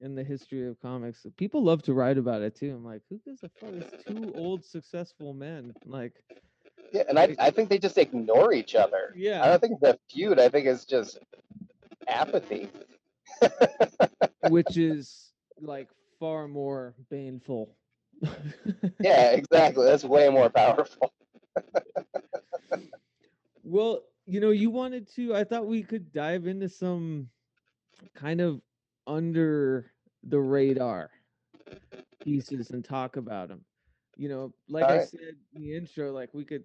[0.00, 1.26] in the history of comics.
[1.36, 2.74] People love to write about it too.
[2.74, 3.70] I'm like, who gives a fuck?
[3.72, 5.74] It's two old successful men.
[5.84, 6.12] Like,
[6.92, 9.12] Yeah, and I I think they just ignore each other.
[9.16, 9.42] Yeah.
[9.42, 10.38] I don't think it's a feud.
[10.38, 11.18] I think it's just
[12.06, 12.68] apathy.
[14.48, 15.88] which is like
[16.18, 17.76] far more baneful.
[19.00, 19.84] Yeah, exactly.
[19.86, 21.12] That's way more powerful.
[23.62, 25.34] Well, you know, you wanted to.
[25.34, 27.30] I thought we could dive into some
[28.14, 28.60] kind of
[29.06, 31.10] under the radar
[32.22, 33.64] pieces and talk about them.
[34.16, 35.20] You know, like I said
[35.54, 36.64] in the intro, like we could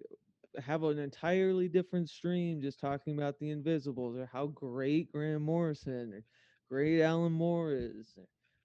[0.62, 6.12] have an entirely different stream just talking about the Invisibles or how great Graham Morrison
[6.12, 6.24] or
[6.68, 8.16] great Alan Moore is.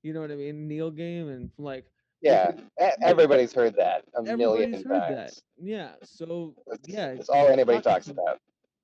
[0.03, 0.67] You know what I mean?
[0.67, 1.85] Neil Gaiman, like
[2.21, 2.51] Yeah,
[3.01, 5.15] everybody's heard that a million heard times.
[5.15, 5.33] that.
[5.61, 5.91] Yeah.
[6.03, 8.39] So That's, yeah, it's all anybody talk talks to- about.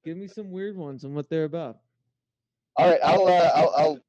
[0.05, 1.77] give me some weird ones and what they're about.
[2.75, 3.99] All right, I'll uh, I'll, I'll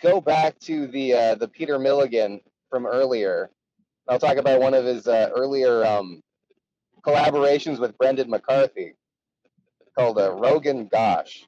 [0.00, 2.40] go back to the uh, the Peter Milligan
[2.70, 3.50] from earlier.
[4.08, 6.20] I'll talk about one of his uh, earlier um,
[7.04, 8.94] collaborations with Brendan McCarthy
[9.96, 11.46] called uh, Rogan Gosh,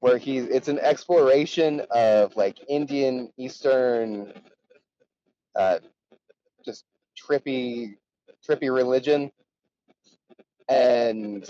[0.00, 4.32] where he's it's an exploration of like Indian Eastern,
[5.54, 5.78] uh,
[6.64, 6.84] just
[7.18, 7.96] trippy
[8.48, 9.30] trippy religion,
[10.68, 11.48] and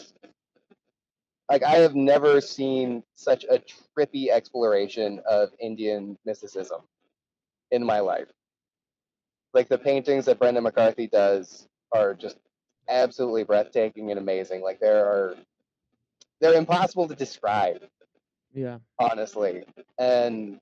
[1.51, 3.61] like I have never seen such a
[3.99, 6.83] trippy exploration of Indian mysticism
[7.71, 8.29] in my life.
[9.53, 12.39] Like the paintings that Brendan McCarthy does are just
[12.89, 14.63] absolutely breathtaking and amazing.
[14.63, 15.35] Like there are
[16.41, 17.83] they're impossible to describe,
[18.55, 18.79] Yeah.
[18.99, 19.65] honestly.
[19.99, 20.59] And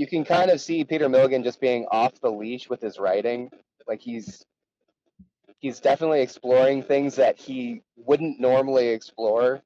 [0.00, 3.50] you can kind of see Peter Milligan just being off the leash with his writing.
[3.86, 4.42] Like he's
[5.58, 9.60] he's definitely exploring things that he wouldn't normally explore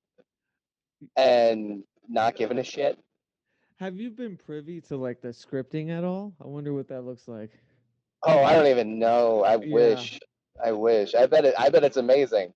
[1.17, 2.99] and not giving a shit.
[3.77, 6.35] Have you been privy to like the scripting at all?
[6.43, 7.53] I wonder what that looks like.
[8.25, 9.45] Oh, I don't even know.
[9.45, 9.73] I Yeah.
[9.73, 10.19] wish.
[10.65, 11.15] I wish.
[11.15, 12.53] I bet it I bet it's amazing.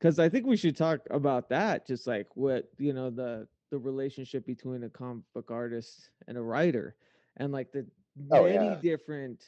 [0.00, 1.86] Because I think we should talk about that.
[1.86, 6.42] Just like what you know the the relationship between a comic book artist and a
[6.42, 6.94] writer,
[7.38, 7.84] and like the
[8.30, 8.74] Oh, many yeah.
[8.82, 9.42] different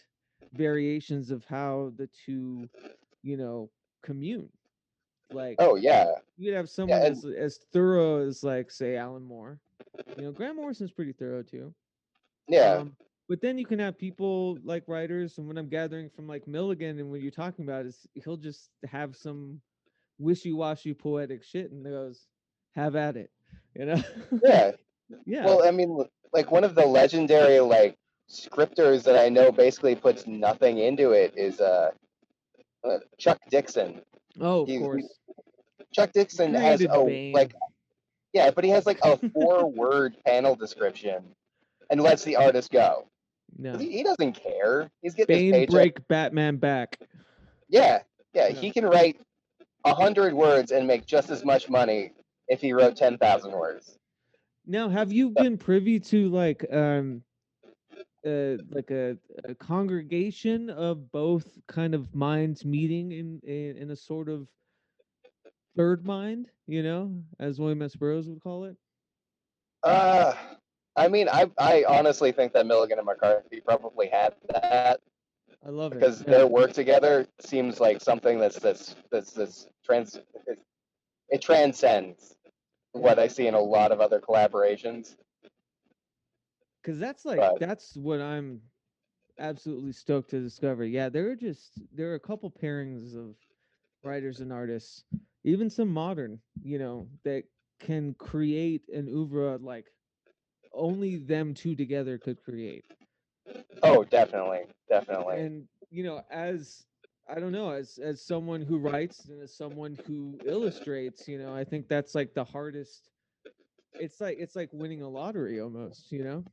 [0.54, 2.66] variations of how the two,
[3.22, 3.70] you know,
[4.02, 4.48] commune.
[5.30, 6.12] Like Oh yeah.
[6.38, 9.60] you'd have someone and- as as thorough as like say Alan Moore.
[10.16, 11.74] You know, Grant Morrison's pretty thorough too.
[12.48, 12.76] Yeah.
[12.76, 12.96] Um,
[13.28, 16.98] but then you can have people like writers, and what I'm gathering from like Milligan
[16.98, 19.60] and what you're talking about is he'll just have some
[20.18, 22.26] wishy-washy poetic shit and goes,
[22.74, 23.30] "Have at it,"
[23.74, 24.02] you know?
[24.42, 24.72] yeah.
[25.26, 25.44] yeah.
[25.44, 27.96] Well, I mean like one of the legendary like
[28.28, 31.90] scripters that I know basically puts nothing into it is uh,
[32.84, 34.00] uh Chuck Dixon.
[34.40, 35.18] oh, of he- he- course.
[35.92, 37.32] Chuck Dixon has a Bane.
[37.32, 37.54] like
[38.32, 41.22] yeah, but he has like a four word panel description
[41.90, 43.06] and lets the artist go.
[43.56, 43.76] No.
[43.78, 44.90] He, he doesn't care.
[45.02, 46.98] He's getting Bane break Batman back.
[47.68, 48.00] Yeah,
[48.34, 48.54] yeah, Yeah.
[48.54, 49.20] he can write
[49.84, 52.12] a hundred words and make just as much money
[52.48, 53.98] if he wrote ten thousand words.
[54.66, 57.22] Now, have you been privy to like um
[58.26, 63.96] uh like a, a congregation of both kind of minds meeting in, in in a
[63.96, 64.48] sort of
[65.76, 67.94] third mind, you know, as William S.
[67.94, 68.76] Burroughs would call it?
[69.82, 70.34] Uh
[70.96, 75.00] I mean, I I honestly think that Milligan and McCarthy probably had that
[75.66, 76.28] I love because it.
[76.28, 76.38] yeah.
[76.38, 80.18] their work together seems like something that's that's that's that's trans
[81.34, 82.34] it, transcends
[82.92, 85.16] what I see in a lot of other collaborations.
[86.82, 88.60] because that's like But that's what I'm
[89.38, 90.84] absolutely stoked to discover.
[90.84, 93.36] Yeah, there are just there are a couple pairings of
[94.04, 95.04] writers and artists,
[95.44, 97.44] even some modern, you know, that
[97.80, 99.86] can create an oeuvre like
[100.72, 102.84] only them two together could create.
[103.82, 105.40] oh, definitely, definitely.
[105.40, 106.84] And you know, as
[107.28, 111.54] I don't know, as as someone who writes and as someone who illustrates, you know,
[111.54, 113.08] I think that's like the hardest.
[113.98, 116.44] It's like it's like winning a lottery almost, you know.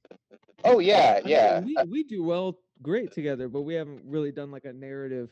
[0.63, 4.01] Oh yeah, I mean, yeah, we uh, we do well, great together, but we haven't
[4.05, 5.29] really done like a narrative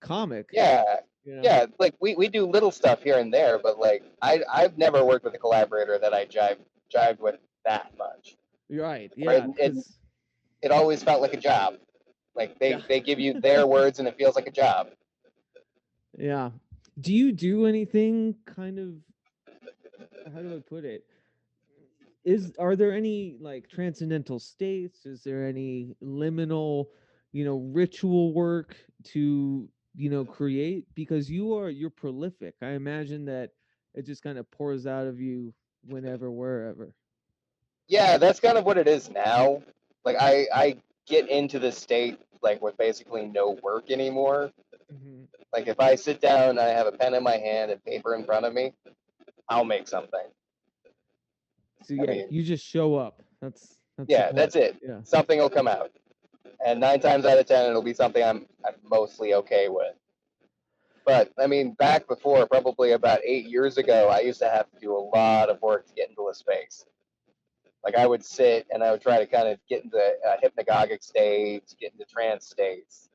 [0.00, 1.42] comic, yeah, you know.
[1.42, 1.66] yeah.
[1.78, 5.24] Like we, we do little stuff here and there, but like I I've never worked
[5.24, 6.58] with a collaborator that I jive
[6.94, 8.36] jived with that much.
[8.70, 9.10] Right.
[9.16, 9.98] Yeah, 'cause-
[10.62, 11.74] It always felt like a job.
[12.40, 12.82] Like they Yeah.
[12.88, 14.90] they give you their words and it feels like a job.
[16.18, 16.50] yeah.
[17.00, 18.94] Do you do anything kind of
[20.34, 21.04] how do I put it?
[22.24, 25.06] Is are there any like transcendental states?
[25.06, 26.86] Is there any liminal,
[27.32, 30.86] you know, ritual work to, you know, create?
[30.94, 32.54] Because you are you're prolific.
[32.62, 33.50] I imagine that
[33.94, 36.94] it just kind of pours out of you whenever, wherever.
[37.88, 39.62] Yeah, that's kind of what it is now.
[40.04, 40.76] Like I I
[41.10, 44.50] get into the state like with basically no work anymore.
[44.90, 45.26] Mhm.
[45.52, 48.14] Like if I sit down and I have a pen in my hand and paper
[48.14, 48.72] in front of me,
[49.48, 50.26] I'll make something.
[51.82, 53.22] So I mean- you just show up.
[53.42, 54.78] That's that's Yeah, that's it.
[54.82, 55.02] Yeah.
[55.02, 55.90] Something will come out.
[56.64, 59.94] And nine times out of ten it'll be something I'm I'm mostly okay with.
[61.04, 64.78] But I mean back before, probably about eight years ago, I used to have to
[64.80, 66.84] do a lot of work to get into a space.
[67.84, 71.02] Like I would sit and I would try to kind of get into a hypnagogic
[71.02, 73.08] states, get into trance states.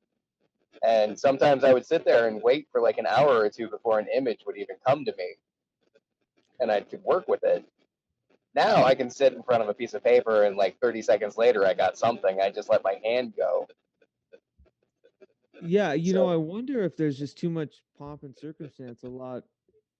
[0.83, 3.99] And sometimes I would sit there and wait for like an hour or two before
[3.99, 5.35] an image would even come to me.
[6.59, 7.65] And I could work with it.
[8.55, 11.37] Now I can sit in front of a piece of paper and like 30 seconds
[11.37, 12.39] later I got something.
[12.41, 13.67] I just let my hand go.
[15.61, 19.43] Yeah, you know, I wonder if there's just too much pomp and circumstance a lot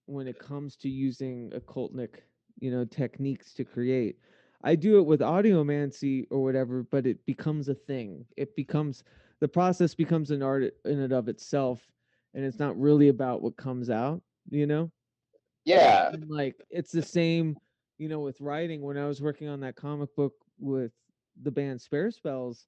[0.05, 2.21] when it comes to using occultnic,
[2.59, 4.19] you know, techniques to create.
[4.65, 8.25] I do it with audiomancy or whatever, but it becomes a thing.
[8.35, 9.03] It becomes
[9.39, 11.91] the process becomes an art in and of itself,
[12.33, 14.91] and it's not really about what comes out, you know?
[15.65, 16.09] Yeah.
[16.13, 17.57] And, like it's the same,
[17.99, 18.81] you know, with writing.
[18.81, 20.93] When I was working on that comic book with
[21.43, 22.67] the band Spare Spells,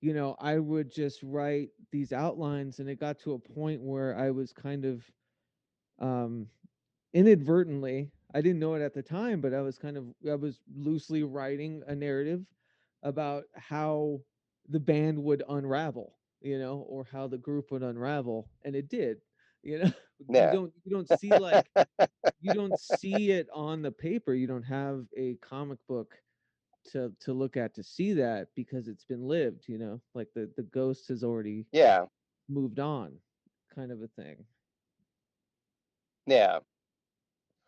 [0.00, 4.16] you know, I would just write these outlines, and it got to a point where
[4.16, 5.10] I was kind of
[5.98, 6.48] um
[7.14, 10.62] inadvertently i didn't know it at the time but i was kind of i was
[10.74, 12.46] loosely writing a narrative
[13.02, 14.20] about how
[14.68, 19.22] the band would unravel you know or how the group would unravel and it did
[19.62, 19.92] you know
[20.28, 20.44] Yeah.
[20.44, 21.72] you don't you don't see like
[22.40, 26.22] you don't see it on the paper you don't have a comic book
[26.84, 30.52] to to look at to see that because it's been lived you know like the
[30.56, 32.06] the ghost has already Yeah.
[32.48, 33.18] moved on
[33.74, 34.46] kind of a thing
[36.26, 36.60] Yeah.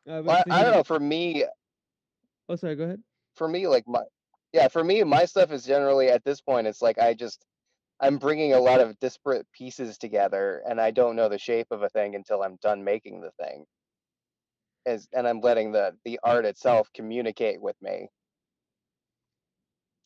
[0.07, 0.85] Uh, I Well, I, I don't know.
[0.85, 1.45] For me,
[2.49, 3.03] oh sorry go ahead
[3.35, 4.03] for me, like my,
[4.53, 7.45] yeah, for me, my stuff is generally at this point, it's like I just,
[8.01, 11.83] I'm bringing a lot of disparate pieces together and I don't know the shape of
[11.83, 13.65] a thing until I'm done making the thing.
[14.87, 18.09] As, and I'm letting the, the art itself communicate with me.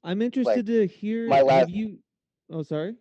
[0.05, 1.29] I'm interested to hear.
[1.29, 1.99] my last- you?
[2.51, 2.95] Oh, sorry.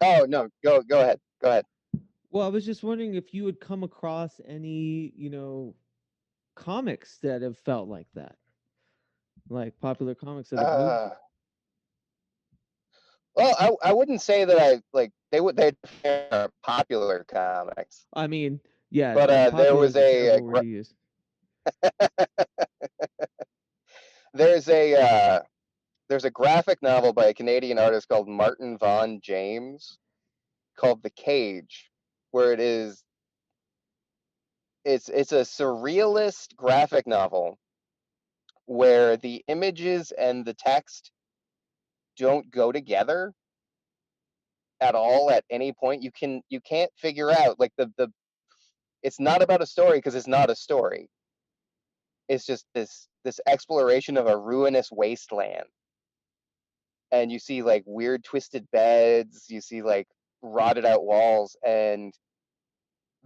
[0.00, 1.20] Oh, no, go, go ahead.
[1.42, 1.64] Go ahead.
[2.32, 5.74] Well, I was just wondering if you had come across any, you know,
[6.56, 8.36] comics that have felt like that,
[9.50, 10.90] like popular comics that have moved.
[10.90, 11.10] Uh,
[13.36, 15.72] well, I, I wouldn't say that I like they would they
[16.30, 18.06] are popular comics.
[18.14, 18.60] I mean,
[18.90, 19.12] yeah.
[19.12, 20.94] but, uh, there was is a, uh, terrible word gra- to use.
[24.34, 25.42] There's a uh,
[26.08, 29.98] there's a graphic novel by a Canadian artist called Martin Vaughn-James
[30.78, 31.91] called The Cage,
[32.32, 33.04] where it is
[34.84, 37.58] it's it's a surrealist graphic novel
[38.66, 41.12] where the images and the text
[42.16, 43.32] don't go together
[44.80, 46.02] at all at any point.
[46.02, 48.08] You can you can't figure out like the the
[49.02, 51.08] it's not about a story because it's not a story.
[52.28, 55.66] It's just this this exploration of a ruinous wasteland.
[57.12, 60.08] And you see like weird twisted beds you see like
[60.42, 62.12] rotted out walls and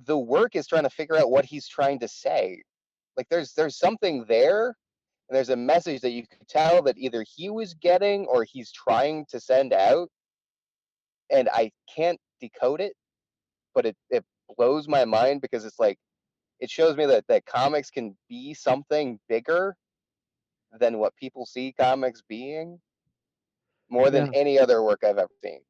[0.05, 2.63] the work is trying to figure out what he's trying to say
[3.17, 4.67] like there's there's something there
[5.29, 8.71] and there's a message that you could tell that either he was getting or he's
[8.71, 10.09] trying to send out
[11.31, 12.93] and i can't decode it
[13.75, 14.25] but it, it
[14.57, 15.99] blows my mind because it's like
[16.61, 19.75] it shows me that that comics can be something bigger
[20.79, 22.79] than what people see comics being
[23.91, 24.39] more than Yeah.
[24.41, 25.61] any other work I've ever seen.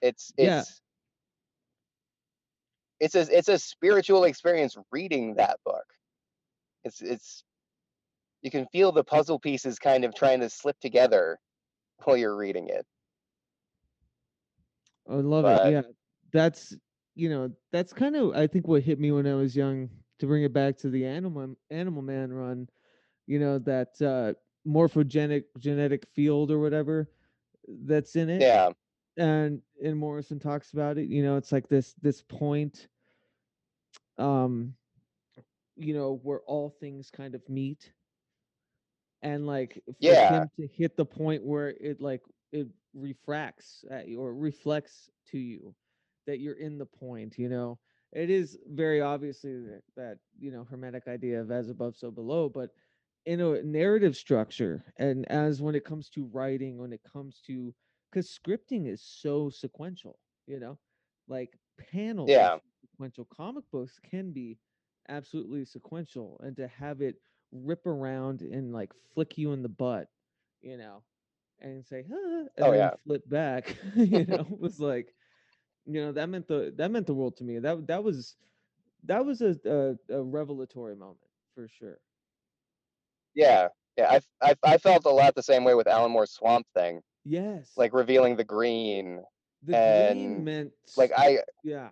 [0.00, 0.60] It's Yeah.
[0.60, 0.80] it's
[3.00, 5.84] it's a it's a spiritual experience reading that book.
[6.84, 7.44] It's it's
[8.42, 11.38] you can feel the puzzle pieces kind of trying to slip together
[12.04, 12.86] while you're reading it.
[15.08, 15.72] I love it.
[15.72, 15.82] Yeah.
[16.32, 16.76] That's
[17.14, 19.88] you know, that's kind of I think what hit me when I was young
[20.20, 22.68] to bring it back to the animal animal man run,
[23.26, 24.34] you know, that uh
[24.68, 27.10] morphogenic genetic field or whatever
[27.66, 28.42] that's in it.
[28.42, 28.70] yeah,
[29.18, 32.88] And and Morrison talks about it, you know, it's like this this point
[34.18, 34.74] um
[35.76, 37.92] you know where all things kind of meet.
[39.22, 44.08] And like for yeah, him to hit the point where it like it refracts at
[44.08, 45.74] you or reflects to you
[46.26, 47.78] that you're in the point you know?
[48.12, 52.48] It is very obviously that, that you know hermetic idea of as above so below
[52.48, 52.70] but
[53.26, 57.74] in a narrative structure and as when it comes to writing when it comes to
[58.10, 60.78] because scripting is so sequential you know?
[61.28, 64.58] Like panels yeah, sequential comic books can be
[65.08, 67.16] absolutely sequential and to have it
[67.52, 70.08] rip around and like flick you in the butt
[70.60, 71.02] you know
[71.60, 75.14] and say "Huh," and oh then yeah, flip back you know was like
[75.86, 77.58] you know that meant the that meant the world to me.
[77.58, 78.36] That that was
[79.04, 81.20] that was a a, a revelatory moment
[81.54, 82.00] for sure.
[83.34, 84.10] Yeah, yeah.
[84.10, 87.70] I I I felt a lot the same way with Alan Moore's Swamp Thing, yes
[87.76, 89.22] like revealing the green
[89.62, 91.88] the green and meant like I yeah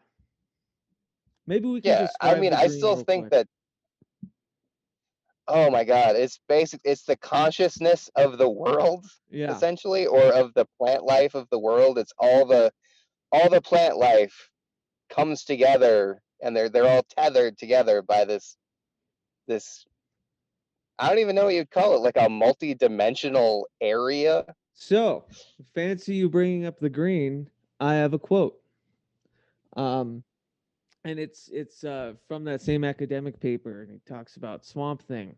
[1.47, 2.09] maybe we can yeah.
[2.20, 3.49] I mean, I still think quick that
[5.49, 6.80] oh my god, it's basic.
[6.84, 7.20] It's the mm.
[7.20, 11.99] consciousness of the world yeah essentially, or of the plant life of the world.
[11.99, 12.72] It's all the
[13.32, 14.51] all the plant life
[15.11, 18.57] comes together, and they're they're all tethered together by this
[19.47, 19.84] this
[20.99, 24.47] I don't even know what you'd call it, like a multi-dimensional area.
[24.77, 25.24] So
[25.74, 27.49] fancy you bringing up the green
[27.81, 28.61] i have a quote.
[29.77, 30.22] Um
[31.05, 35.35] and it's it's uh from that same academic paper and he talks about swamp thing.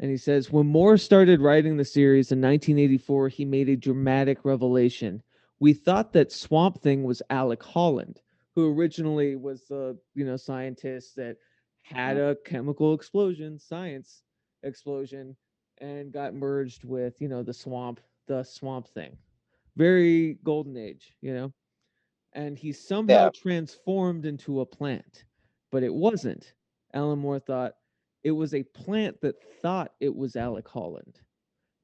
[0.00, 4.44] And he says when moore started writing the series in 1984 he made a dramatic
[4.44, 5.22] revelation.
[5.60, 8.20] We thought that swamp thing was alec holland
[8.54, 11.36] who originally was the you know scientist that
[11.82, 14.22] had a chemical explosion science
[14.64, 15.36] explosion
[15.80, 19.16] and got merged with you know the swamp the swamp thing
[19.76, 21.52] very golden age you know
[22.34, 25.24] and he somehow Yeah, transformed into a plant.
[25.72, 26.54] But it wasn't.
[26.94, 27.74] Alan Moore thought
[28.24, 31.20] it was a plant that thought it was Alec Holland.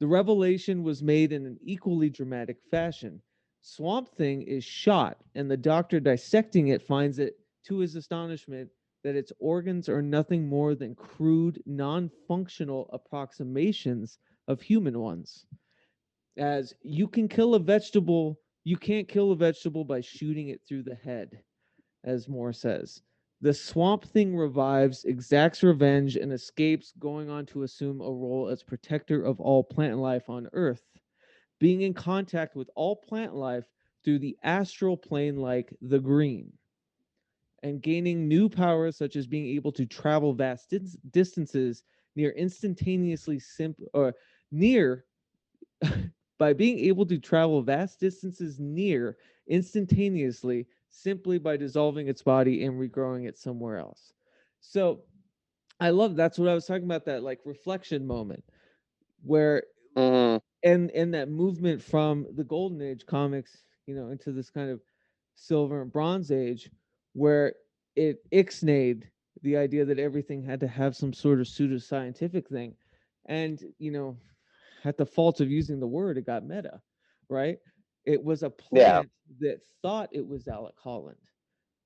[0.00, 3.22] The revelation was made in an equally dramatic fashion.
[3.62, 8.70] Swamp Thing is shot, and the doctor dissecting it finds it, to his astonishment,
[9.04, 14.18] that its organs are nothing more than crude, non functional approximations
[14.48, 15.46] of human ones
[16.36, 20.82] as you can kill a vegetable you can't kill a vegetable by shooting it through
[20.82, 21.42] the head
[22.04, 23.02] as moore says.
[23.40, 28.62] The swamp thing revives exacts revenge and escapes going on to assume a role as
[28.62, 30.82] protector of all plant life on earth.
[31.60, 33.64] Being in contact with all plant life
[34.02, 36.52] through the astral plane like the green
[37.62, 41.82] and gaining new powers such as being able to travel vast dis- distances
[42.16, 44.14] near instantaneously simple or
[44.52, 45.04] near
[46.38, 49.16] by being able to travel vast distances near
[49.48, 54.12] instantaneously simply by dissolving its body and regrowing it somewhere else.
[54.60, 55.04] So
[55.80, 58.44] I love that's what I was talking about that like reflection moment
[59.22, 59.64] where
[59.96, 64.70] hmm and and that movement from the golden age comics, you know, into this kind
[64.70, 64.80] of
[65.34, 66.70] silver and bronze age
[67.12, 67.54] where
[67.96, 69.04] it ixnayed
[69.42, 72.76] the idea that everything had to have some sort of pseudoscientific thing.
[73.26, 74.16] And, you know,
[74.84, 76.80] at the fault of using the word, it got meta,
[77.28, 77.58] right?
[78.04, 79.10] It was a yeah, plant
[79.40, 81.18] that thought it was Alec Holland.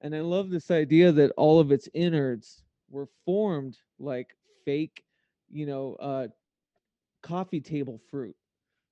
[0.01, 4.35] And I love this idea that all of its innards were formed like
[4.65, 5.05] fake,
[5.51, 6.29] you know, uh,
[7.23, 8.37] coffee table fruit,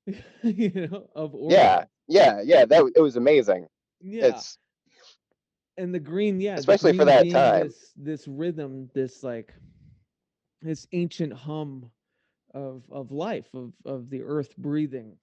[0.42, 2.64] you know, of yeah, yeah, yeah.
[2.64, 3.68] That it was amazing.
[4.00, 4.42] Yeah.
[4.42, 4.59] It's
[5.76, 7.72] And the green, yeah, especially for that time.
[7.72, 9.54] this this rhythm, this like
[10.62, 11.90] this ancient hum
[12.57, 15.18] of of life, of of the earth breathing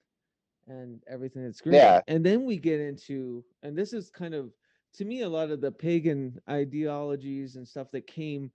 [0.68, 4.52] and everything that's great Yeah, And then we get into, and this is kind of
[4.94, 8.52] to me a lot of the pagan ideologies and stuff that came,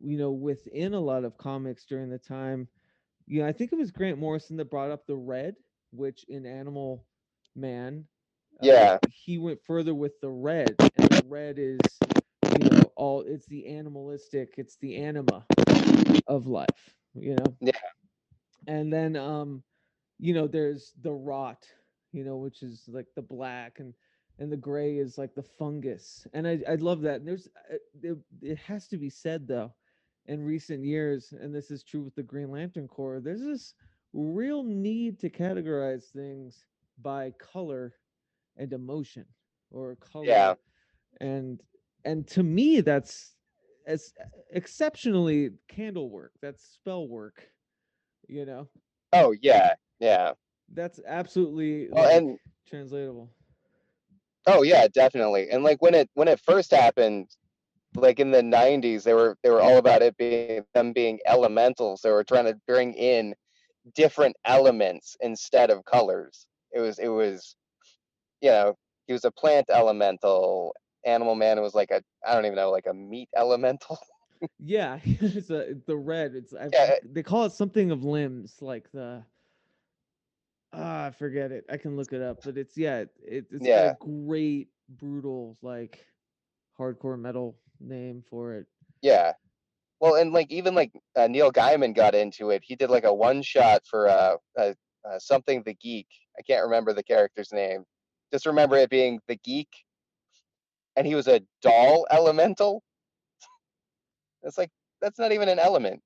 [0.00, 2.68] you know, within a lot of comics during the time.
[3.26, 5.56] You know, I think it was Grant Morrison that brought up the red,
[5.92, 7.06] which in Animal
[7.54, 8.06] Man,
[8.60, 11.78] uh, yeah, he went further with the red, and the red is,
[12.60, 15.46] you know, all it's the animalistic, it's the anima
[16.26, 17.56] of life, you know?
[17.60, 17.79] Yeah,
[18.70, 19.64] and then um
[20.20, 21.66] you know there's the rot
[22.12, 23.94] you know which is like the black and
[24.38, 27.76] and the gray is like the fungus and i i love that and there's uh,
[28.02, 29.72] it, it has to be said though
[30.26, 33.74] in recent years and this is true with the green lantern corps there's this
[34.14, 36.64] real need to categorize things
[37.02, 37.94] by color
[38.56, 39.26] and emotion
[39.70, 40.54] or color Yeah.
[41.20, 41.62] and
[42.04, 43.36] and to me that's
[43.86, 44.12] as
[44.52, 47.48] exceptionally candle work that's spell work
[48.30, 48.68] you know
[49.12, 50.34] Oh yeah, yeah.
[50.72, 53.30] that's absolutely Well, like, and translatable
[54.46, 55.48] oh yeah, definitely.
[55.50, 57.28] And like when it when it first happened,
[57.94, 62.00] like in the '90s, they were they were all about it being them being elementals.
[62.02, 63.34] They were trying to bring in
[63.94, 66.46] different elements instead of colors.
[66.72, 67.56] It was it was,
[68.40, 68.76] you know,
[69.06, 70.74] he was a plant elemental.
[71.06, 73.98] Animal Man was like a I don't even know like a meat elemental.
[74.58, 76.96] Yeah it's a, the red it's I, Yeah.
[77.02, 79.24] they call it something of limbs like the
[80.72, 83.68] ah i forget it i can look it up but it's yeah it, it- it's
[83.68, 83.84] Yeah.
[83.84, 86.06] a great brutal like
[86.78, 88.66] hardcore metal name for it
[89.02, 89.32] Yeah.
[90.00, 92.62] Well, and like even like uh, Neil Gaiman got into it.
[92.64, 94.74] He did like a one shot for uh, uh,
[95.08, 96.08] uh something the geek.
[96.38, 97.84] I can't remember the character's name.
[98.32, 99.68] Just remember it being the geek,
[100.96, 102.82] and he was a doll elemental.
[104.42, 104.70] It's like
[105.00, 106.00] that's not even an element.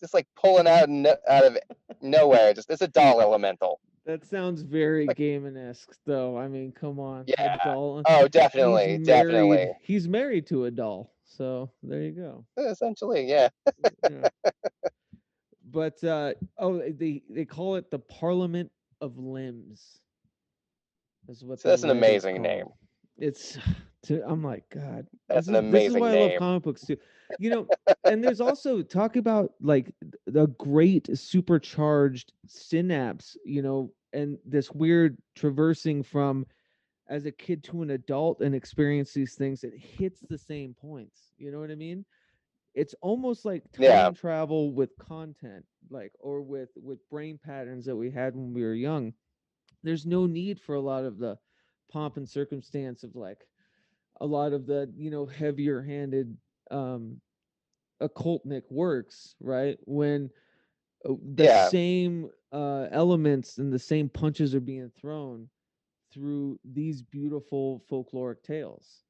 [0.00, 1.58] Just like pulling out no, out of
[2.02, 2.52] nowhere.
[2.54, 3.80] Just it's a doll elemental.
[4.04, 7.56] that sounds very Like- Gaiman-esque though i mean come on Yeah.
[7.64, 9.72] Oh, he's definitely, definitely.
[9.82, 13.48] he's married to a doll so there you go Essentially, yeah.
[14.10, 14.28] yeah.
[15.72, 19.98] but uh oh they they call it the parliament of limbs
[21.28, 22.66] is what So that's an amazing name.
[23.18, 23.58] it's
[24.04, 26.62] to, i'm like god That's this an is, this is amazing why i love comic
[26.62, 26.96] books too
[27.38, 27.68] you know
[28.06, 29.92] and there's also talk about like
[30.26, 36.46] the great supercharged synapse you know and this weird traversing from
[37.08, 41.32] as a kid to an adult and experience these things it hits the same points
[41.38, 42.04] you know what i mean
[42.74, 44.12] it's almost like time Yeah.
[44.12, 48.74] travel with content like or with with brain patterns that we had when we were
[48.74, 49.12] young
[49.82, 51.38] there's no need for a lot of the
[51.90, 53.46] pomp and circumstance of like
[54.20, 56.36] a lot of the you know heavier handed
[56.70, 57.20] um
[58.02, 60.30] occultnic works right when
[61.08, 61.70] uh, the Yeah.
[61.70, 65.48] same uh elements and the same punches are being thrown
[66.12, 69.04] through these beautiful folkloric tales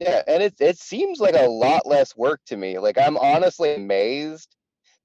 [0.00, 2.78] Yeah, and it it seems like a lot less work to me.
[2.78, 4.56] Like I'm honestly amazed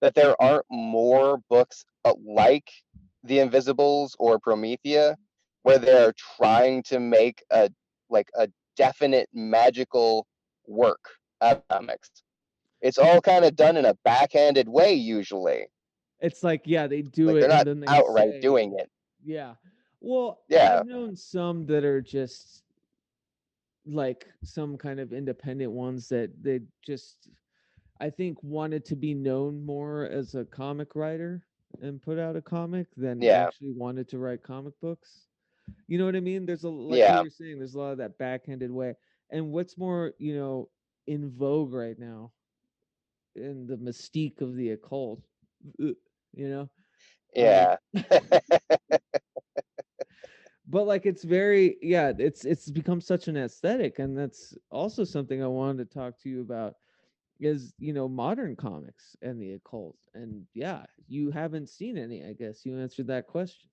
[0.02, 2.70] that there aren't more books uh, like
[3.24, 5.18] The Invisibles or Promethea
[5.64, 7.70] where they're trying to make a
[8.10, 10.28] like a definite magical
[10.68, 11.00] work
[11.70, 12.12] comics.
[12.82, 15.66] It's all kind of done in a backhanded way usually.
[16.20, 18.76] it's like yeah they do Like it they're not and then they outright say- doing
[18.78, 18.90] it.
[19.24, 19.54] Yeah.
[20.02, 20.80] Well, Yeah.
[20.80, 22.64] I've known some that are just
[23.86, 27.30] like some kind of independent ones that they just
[28.00, 31.46] I think wanted to be known more as a comic writer
[31.82, 33.46] and put out a comic than Yeah.
[33.48, 35.28] actually wanted to write comic books.
[35.88, 36.46] You know what I mean?
[36.46, 37.22] There's a like Yeah.
[37.22, 38.94] you're saying, there's a lot of that backhanded way.
[39.30, 40.70] And what's more, you know,
[41.08, 42.34] in vogue right now
[43.36, 45.22] in the mystique of the occult,
[45.82, 45.88] uh,
[46.34, 46.70] you know?
[47.36, 47.78] Yeah.
[50.68, 55.44] but like it's very yeah it's it's become such an aesthetic and that's also something
[55.44, 56.76] i wanted to talk to you about
[57.40, 62.34] is you know modern comics and the occult and yeah you haven't seen any i
[62.34, 63.70] guess you answered that question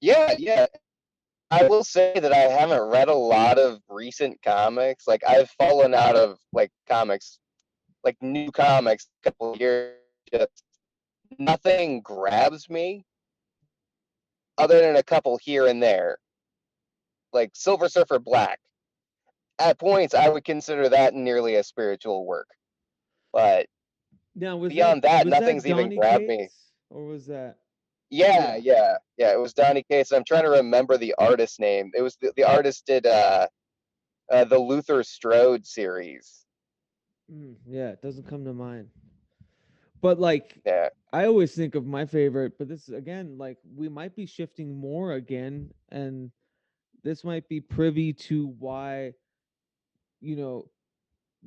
[0.00, 0.66] Yeah, yeah.
[1.52, 5.06] I will say that I haven't read a lot of recent comics.
[5.06, 7.38] Like I've fallen out of like comics,
[8.02, 9.98] like new comics, a couple of years.
[10.32, 10.64] Just
[11.38, 13.04] nothing grabs me,
[14.56, 16.16] other than a couple here and there.
[17.34, 18.58] Like Silver Surfer Black.
[19.58, 22.48] At points, I would consider that nearly a spiritual work,
[23.30, 23.66] but
[24.34, 26.38] now Beyond that, was nothing's even Donny grabbed me.
[26.38, 27.58] Cates, or was that
[28.12, 29.32] Yeah, yeah, yeah.
[29.32, 30.12] It was Donny Cates.
[30.12, 31.90] I'm trying to remember the artist name.
[31.94, 33.48] It was the, the artist did uh,
[34.30, 36.44] uh the Luther Strode series.
[37.32, 38.88] Mm, yeah it doesn't come to mind
[40.02, 44.16] but like Yeah, I always think of my favorite, but this again like we might
[44.16, 46.30] be shifting more again, and
[47.04, 49.14] this might be privy to why,
[50.20, 50.70] you know,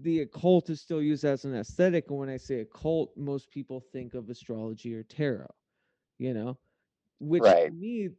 [0.02, 2.10] the occult is still used as an aesthetic.
[2.10, 5.54] And when I say occult, most people think of astrology or tarot,
[6.20, 6.60] you know,
[7.20, 7.72] which to Right.
[7.72, 8.10] me,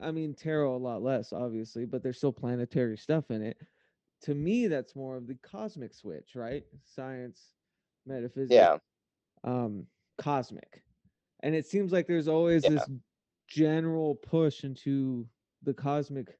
[0.00, 3.58] I mean, tarot a lot less, obviously, but there's still planetary stuff in it.
[4.22, 6.64] To me, that's more of the cosmic switch, right?
[6.84, 7.54] Science,
[8.06, 8.78] metaphysics yeah,
[9.44, 9.86] um
[10.18, 10.84] cosmic.
[11.40, 12.68] And it seems like there's always Yeah.
[12.68, 12.90] this
[13.48, 15.28] general push into
[15.62, 16.38] the cosmic,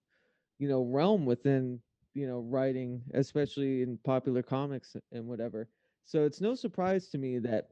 [0.59, 1.81] you know, realm within,
[2.15, 5.69] you know, writing, especially in popular comics and whatever.
[6.05, 7.71] So it's no surprise to me that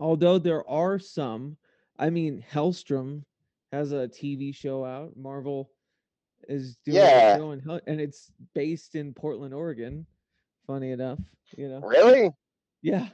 [0.00, 1.56] although there are some,
[1.98, 3.22] I mean, Helstrom
[3.72, 5.16] has a TV show out.
[5.16, 5.70] Marvel
[6.48, 7.34] is doing Yeah.
[7.34, 10.06] a show in Hell, and it's based in Portland, Oregon.
[10.66, 11.18] Funny enough,
[11.56, 11.80] you know.
[11.80, 12.30] Really?
[12.82, 13.08] Yeah.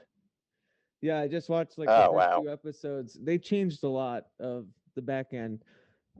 [1.00, 2.40] Yeah, I just watched like Oh, the wow.
[2.42, 3.14] two episodes.
[3.22, 5.62] They changed a lot of the back end.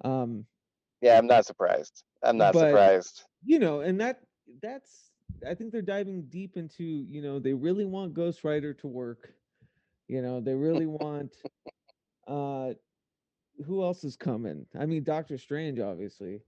[0.05, 0.47] Um,
[1.01, 2.05] Yeah, I'm not surprised.
[2.23, 3.25] I'm not But- surprised.
[3.45, 4.23] you know, and that
[4.63, 5.11] that's
[5.47, 9.35] I think they're diving deep into, you know, they really want Ghost Rider to work.
[10.07, 11.35] You know, they really want
[12.27, 12.75] uh
[13.65, 14.67] who else is coming?
[14.79, 16.43] I mean, Doctor Strange obviously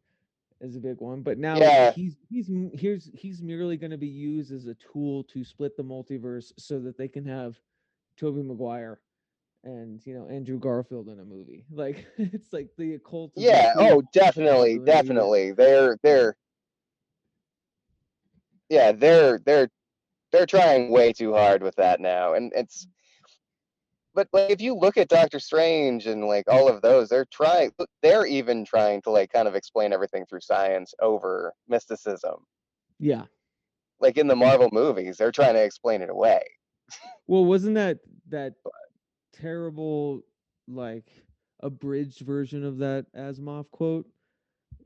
[0.60, 1.92] is a big one, but now Yeah.
[1.92, 5.84] he's he's here's he's merely going to be used as a tool to split the
[5.84, 7.60] multiverse so that they can have
[8.16, 9.00] Tobey Maguire
[9.64, 11.64] and you know Andrew Garfield in a movie.
[11.72, 13.32] Like it's like the occult.
[13.36, 13.70] Yeah.
[13.72, 15.52] included Oh, definitely, definitely.
[15.52, 16.36] They're they're
[18.68, 19.68] yeah, they're they're
[20.32, 22.88] they're trying way too hard with that now, and it's.
[24.16, 27.70] But like, if you look at Doctor Strange and like all of those, they're trying.
[28.02, 32.36] They're even trying to like kind of explain everything through science over mysticism.
[32.98, 33.24] Yeah.
[34.00, 36.42] Like in the Marvel movies, they're trying to explain it away.
[37.26, 37.98] Well, wasn't that
[38.30, 38.54] that
[39.34, 40.22] terrible
[40.66, 41.12] like
[41.60, 44.06] abridged version of that Asimov quote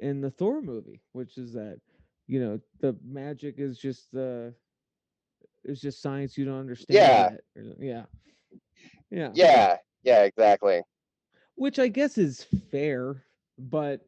[0.00, 1.78] in the Thor movie, which is that
[2.26, 4.52] you know the magic is just the
[5.62, 6.96] it's just science you don't understand.
[6.96, 7.30] Yeah.
[7.54, 8.04] yet," yeah,
[9.10, 9.76] yeah, Yeah.
[10.02, 10.22] Yeah.
[10.24, 10.82] Exactly.
[11.56, 13.24] Which I guess is fair,
[13.58, 14.06] but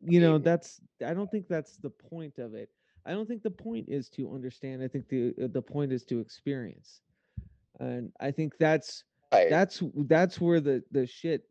[0.00, 2.70] you know that's I don't think that's the point of it.
[3.04, 4.82] I don't think the point is to understand.
[4.82, 7.00] I think the uh, the point is to experience,
[7.80, 9.48] and I think that's Right.
[9.50, 11.44] that's that's where the the shit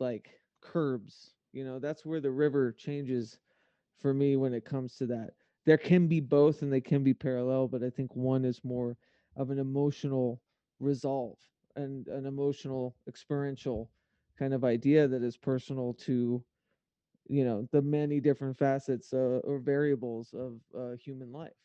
[0.00, 3.38] like curbs you know that's where the river changes
[4.00, 5.30] for me when it comes to that
[5.64, 8.96] there can be both and they can be parallel but i think one is more
[9.36, 10.40] of an emotional
[10.80, 11.38] resolve
[11.78, 13.90] and an emotional experiential
[14.38, 16.44] kind of idea that is personal to
[17.28, 21.56] you know the many different facets uh, or variables of uh, human life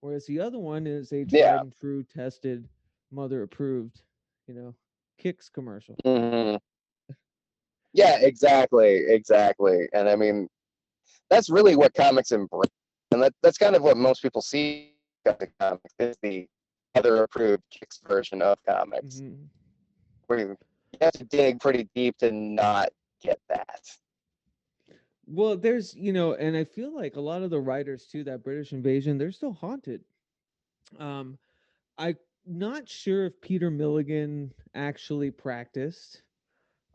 [0.00, 1.62] whereas the other one is a tried Yeah.
[1.62, 2.68] and true tested
[3.10, 4.02] mother approved
[4.46, 4.74] you know
[5.18, 6.56] kicks commercial hmm
[7.92, 9.88] Yeah, exactly, exactly.
[9.92, 10.48] And I mean,
[11.30, 12.70] that's really what comics embrace,
[13.12, 14.90] and that that's kind of what most people see
[15.26, 16.48] of the comics is the
[16.94, 19.48] other approved kicks version of comics, Mhm.
[20.26, 20.58] where you
[21.00, 23.80] have to dig pretty deep to not get that.
[25.26, 28.42] Well, there's, you know, and I feel like a lot of the writers too, that
[28.42, 30.04] British invasion, they're still haunted.
[30.98, 31.38] Um,
[31.98, 32.16] I'm
[32.46, 36.22] not sure if Peter Milligan actually practiced.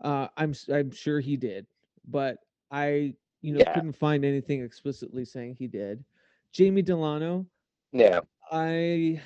[0.01, 1.65] Uh, I'm I'm sure he did,
[2.05, 2.39] but
[2.71, 3.73] I, you know, Yeah.
[3.73, 6.03] couldn't find anything explicitly saying he did.
[6.51, 7.45] Jamie Delano,
[7.93, 8.19] Yeah,
[8.51, 9.21] I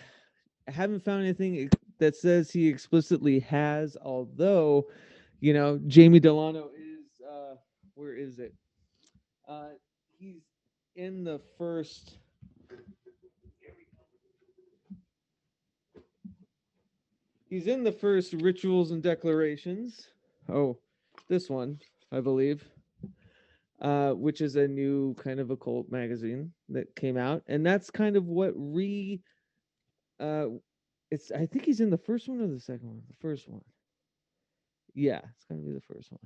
[0.70, 4.88] haven't found anything that says he explicitly has, although,
[5.40, 7.56] you know, Jamie Delano is uh
[7.96, 8.54] where is it?
[9.48, 9.70] Uh
[10.18, 10.44] he's
[10.96, 12.18] in the first
[17.50, 20.10] He's in the first rituals and declarations.
[20.48, 20.78] Oh,
[21.28, 21.80] this one,
[22.12, 22.64] I believe.
[23.82, 28.18] Uh, which is a new kind of occult magazine that came out, and that's kind
[28.18, 29.22] of what re
[30.20, 30.48] uh
[31.12, 33.02] it's I think he's in the first one or the second one.
[33.08, 33.62] The first one.
[34.94, 36.20] Yeah, it's gonna be the first one.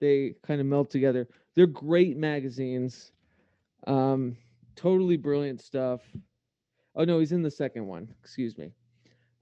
[0.00, 1.28] They kind of melt together.
[1.54, 3.12] They're great magazines.
[3.86, 4.36] Um,
[4.76, 6.00] totally brilliant stuff.
[6.94, 8.08] Oh no, he's in the second one.
[8.22, 8.72] Excuse me.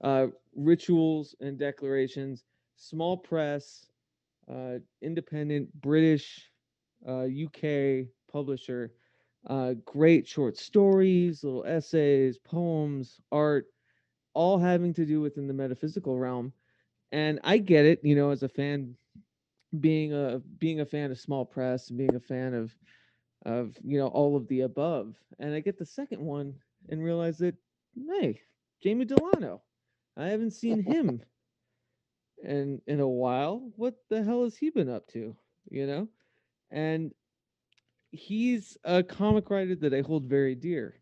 [0.01, 2.43] Uh, rituals and declarations.
[2.75, 3.87] Small press,
[4.49, 6.51] uh, independent British,
[7.07, 8.93] uh, UK publisher.
[9.47, 13.65] Uh, great short stories, little essays, poems, art,
[14.33, 16.53] all having to do within the metaphysical realm.
[17.11, 18.95] And I get it, you know, as a fan,
[19.79, 22.75] being a being a fan of small press and being a fan of
[23.45, 25.15] of you know all of the above.
[25.39, 26.55] And I get the second one
[26.89, 27.55] and realize that
[28.19, 28.41] hey,
[28.83, 29.61] Jamie Delano,
[30.17, 31.21] I haven't seen him
[32.43, 33.71] in in a while.
[33.75, 35.35] What the hell has he been up to?
[35.69, 36.07] You know,
[36.71, 37.13] and
[38.11, 40.95] he's a comic writer that I hold very dear.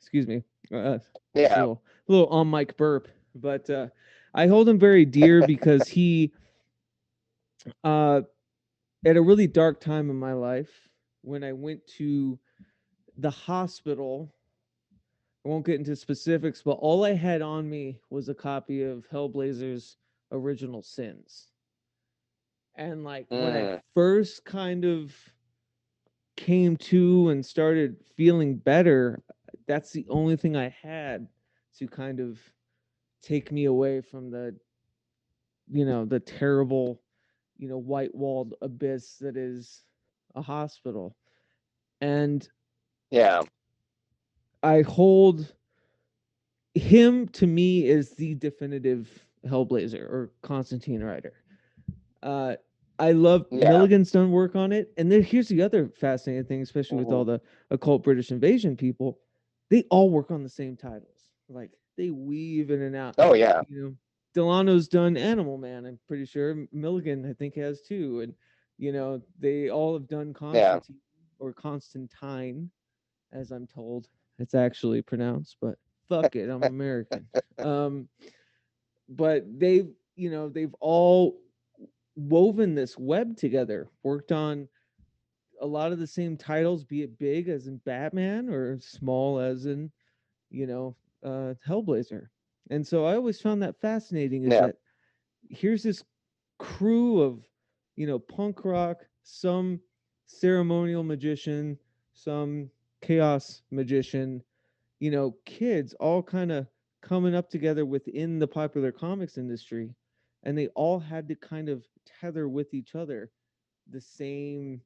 [0.00, 0.42] Excuse me.
[0.72, 0.98] Uh,
[1.34, 3.88] yeah, little, little on mic burp, but uh,
[4.34, 6.32] I hold him very dear because he,
[7.84, 8.22] uh,
[9.04, 10.88] at a really dark time in my life,
[11.22, 12.38] when I went to
[13.18, 14.34] the hospital,
[15.44, 19.08] I won't get into specifics, but all I had on me was a copy of
[19.08, 19.96] Hellblazer's
[20.30, 21.48] original sins.
[22.74, 23.80] And like when I Mm.
[23.94, 25.14] first kind of
[26.36, 29.22] came to and started feeling better,
[29.66, 31.28] that's the only thing I had
[31.78, 32.40] to kind of
[33.22, 34.56] take me away from the
[35.70, 37.00] you know, the terrible,
[37.58, 39.84] you know, white walled abyss that is
[40.34, 41.16] a hospital.
[42.00, 42.48] And
[43.10, 43.42] Yeah.
[44.62, 45.54] I hold
[46.74, 51.32] him to me is the definitive Hellblazer or Constantine writer.
[52.22, 52.56] Uh,
[52.98, 53.70] I love Yeah.
[53.70, 57.12] Milligan's done work on it, and then here's the other fascinating thing, especially with Mhm.
[57.14, 57.40] all the
[57.70, 59.18] occult British invasion people,
[59.70, 61.28] they all work on the same titles.
[61.48, 63.14] Like they weave in and out.
[63.18, 63.62] Oh yeah.
[63.68, 63.96] You know,
[64.34, 65.84] Delano's done Animal Man.
[65.86, 68.34] I'm pretty sure Milligan, I think, has too, and
[68.78, 70.74] you know they all have done Yeah.
[70.78, 71.00] Constantine
[71.38, 72.70] or Constantine,
[73.32, 75.56] as I'm told it's actually pronounced.
[75.60, 75.78] But
[76.08, 77.26] fuck it, I'm American.
[77.58, 78.08] Um,
[79.08, 81.41] but they've you know they've all
[82.16, 84.68] woven this web together, worked on
[85.60, 89.66] a lot of the same titles, be it big as in Batman or small as
[89.66, 89.90] in,
[90.50, 92.28] you know, uh, Hellblazer.
[92.70, 94.44] And so I always found that fascinating.
[94.44, 94.60] Is Yeah.
[94.60, 94.76] that
[95.48, 96.04] here's this
[96.58, 97.44] crew of,
[97.96, 99.80] you know, punk rock, some
[100.26, 101.78] ceremonial magician,
[102.12, 104.42] some chaos magician,
[105.00, 106.66] you know, kids all kind of
[107.02, 109.94] coming up together within the popular comics industry,
[110.42, 111.84] and they all had to kind of
[112.20, 113.30] tether with each other
[113.90, 114.80] the same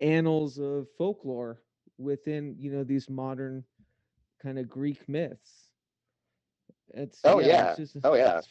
[0.00, 1.62] annals of folklore
[1.98, 3.64] within you know these modern
[4.42, 5.68] kind of Greek myths.
[6.94, 7.74] It's Oh, it's yeah.
[7.76, 8.38] just- Oh, yeah.
[8.38, 8.48] it's-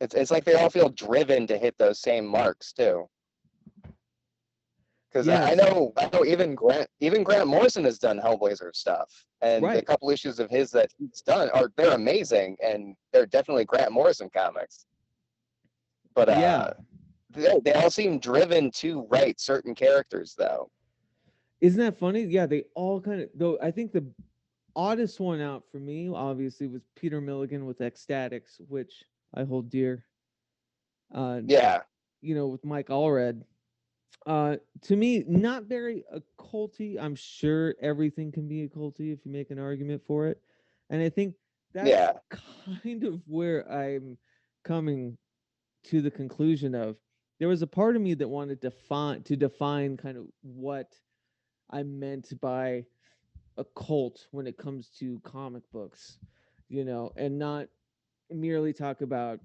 [0.00, 3.08] It's it's like they all feel driven to hit those same marks too.
[5.10, 9.24] Because I, I know I know even Grant even Grant Morrison has done Hellblazer stuff,
[9.40, 9.86] and the Right.
[9.86, 14.28] couple issues of his that he's done are they're amazing, and they're definitely Grant Morrison
[14.28, 14.84] comics.
[16.14, 16.72] But uh, Yeah.
[17.30, 20.70] they, they all seem driven to write certain characters though.
[21.60, 22.22] Isn't that funny?
[22.24, 24.06] Yeah, they all kind of though I think the
[24.76, 29.02] oddest one out for me obviously was Peter Milligan with X-Statix, which
[29.34, 30.04] I hold dear.
[31.14, 31.80] Uh Yeah,
[32.20, 33.42] you know, with Mike Allred.
[34.26, 37.00] Uh, to me, not very occulty.
[37.00, 40.40] I'm sure everything can be occulty if you make an argument for it,
[40.90, 41.34] and I think
[41.72, 42.12] that's Yeah.
[42.82, 44.18] kind of where I'm
[44.64, 45.16] coming
[45.84, 46.96] to the conclusion of.
[47.38, 50.92] There was a part of me that wanted to define to define kind of what
[51.70, 52.84] I meant by
[53.56, 56.18] occult when it comes to comic books,
[56.68, 57.68] you know, and not
[58.30, 59.40] merely talk about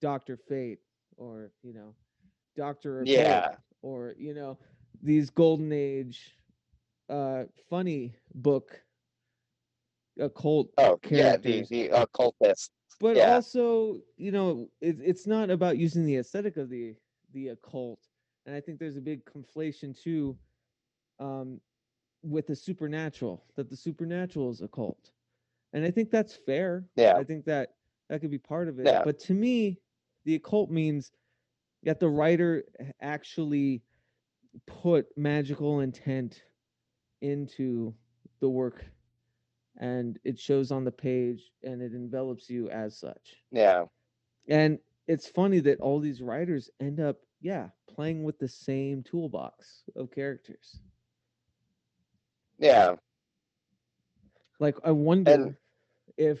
[0.00, 0.78] Doctor Fate
[1.16, 1.94] or you know
[2.56, 3.54] Doctor Yeah.
[3.82, 4.58] Or you know
[5.02, 6.34] these golden age
[7.08, 8.82] uh funny book
[10.18, 11.68] occult oh yeah, the characters.
[11.68, 12.72] the occultist.
[13.00, 13.34] but yeah.
[13.34, 16.94] also you know it, it's not about using the aesthetic of the
[17.32, 18.00] the occult
[18.46, 20.36] and i think there's a big conflation too
[21.20, 21.60] um
[22.22, 25.12] with the supernatural that the supernatural is occult
[25.72, 27.14] and i think that's fair Yeah.
[27.16, 27.74] i think that
[28.08, 29.02] that could be part of it Yeah.
[29.04, 29.78] but to me
[30.24, 31.12] the occult means
[31.84, 32.64] that the writer
[33.00, 33.82] actually
[34.66, 36.42] put magical intent
[37.20, 37.94] into
[38.40, 38.84] the work
[39.78, 43.36] and it shows on the page and it envelops you as such.
[43.52, 43.84] Yeah,
[44.48, 49.84] and it's funny that all these writers end up yeah playing with the same toolbox
[49.96, 50.80] of characters.
[52.58, 52.96] Yeah,
[54.60, 55.58] like i wonder
[56.16, 56.40] if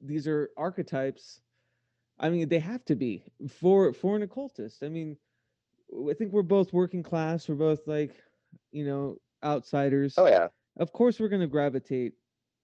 [0.00, 1.40] these are archetypes
[2.20, 5.16] i mean they have to be for for an occultist i mean
[6.10, 8.12] I think we're both working class we're both like
[8.72, 10.48] you know outsiders oh yeah,
[10.78, 12.14] of course we're going to gravitate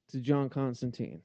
[0.08, 1.22] to John Constantine.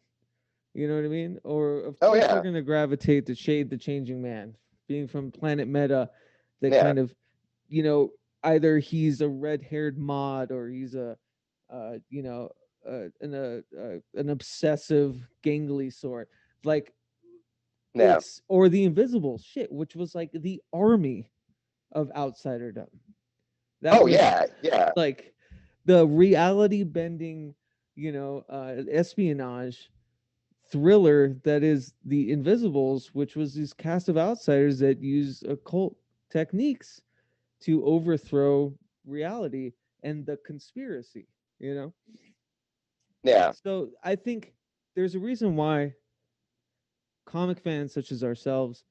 [0.75, 1.39] You know what I mean?
[1.43, 2.33] Or of Oh, course yeah.
[2.35, 4.55] we're going to gravitate to Shade the Changing Man,
[4.87, 6.09] being from Planet Meta
[6.61, 6.83] that Yeah.
[6.83, 7.15] kind of,
[7.69, 8.11] you know,
[8.43, 11.17] either he's a red-haired mod or he's a
[11.71, 12.49] uh, you know,
[12.87, 16.29] uh, an uh, uh, an obsessive gangly sort.
[16.63, 16.93] Like
[17.95, 21.29] yeah, or the invisible shit, which was like the army
[21.93, 22.87] of outsiderdom.
[23.81, 25.33] That oh was- yeah, yeah, like
[25.85, 27.55] the reality bending,
[27.95, 29.89] you know, uh, espionage
[30.67, 35.95] thriller that is the Invisibles, which was this cast of outsiders that use occult
[36.31, 37.01] techniques
[37.61, 38.73] to overthrow
[39.05, 39.73] reality
[40.03, 41.27] and the conspiracy,
[41.59, 41.93] you know?
[43.23, 44.53] yeah, So I think
[44.95, 45.93] there's a reason why
[47.25, 48.83] comic fans such as ourselves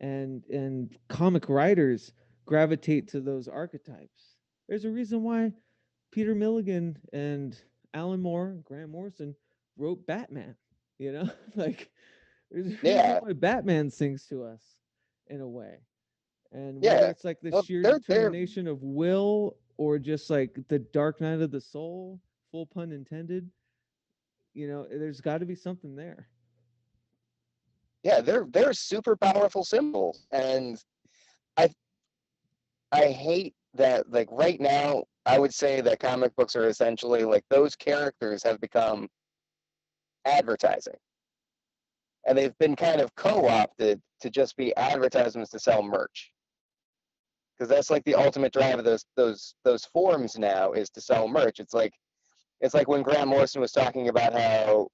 [0.00, 2.12] and and comic writers
[2.46, 4.36] gravitate to those archetypes.
[4.68, 5.52] There's a reason why
[6.10, 7.56] Peter Milligan and
[7.94, 9.34] Alan Moore, Grant Morrison
[9.76, 10.54] wrote Batman,
[10.98, 11.28] you know?
[11.56, 11.90] like
[12.50, 13.18] There's a reason Yeah.
[13.20, 14.62] why Batman sings to us
[15.28, 15.78] in a way.
[16.52, 16.94] And Yeah.
[16.96, 20.78] whether it's like the Well, sheer they're- they're- determination of will or just like the
[20.80, 22.20] dark night of the soul,
[22.50, 23.48] full pun intended,
[24.54, 26.28] you know, there's got to be something there.
[28.02, 30.82] Yeah they're they're super powerful symbols and
[31.56, 31.68] i
[32.92, 37.44] i hate that like right now i would say that comic books are essentially like
[37.50, 39.08] those characters have become
[40.24, 40.94] advertising.
[42.26, 46.32] And they've been kind of co-opted to just be advertisements to sell merch.
[47.58, 51.28] Because that's like the ultimate drive of those those those forms now is to sell
[51.28, 51.60] merch.
[51.60, 51.92] It's like
[52.60, 54.88] it's like when grant morrison was talking about how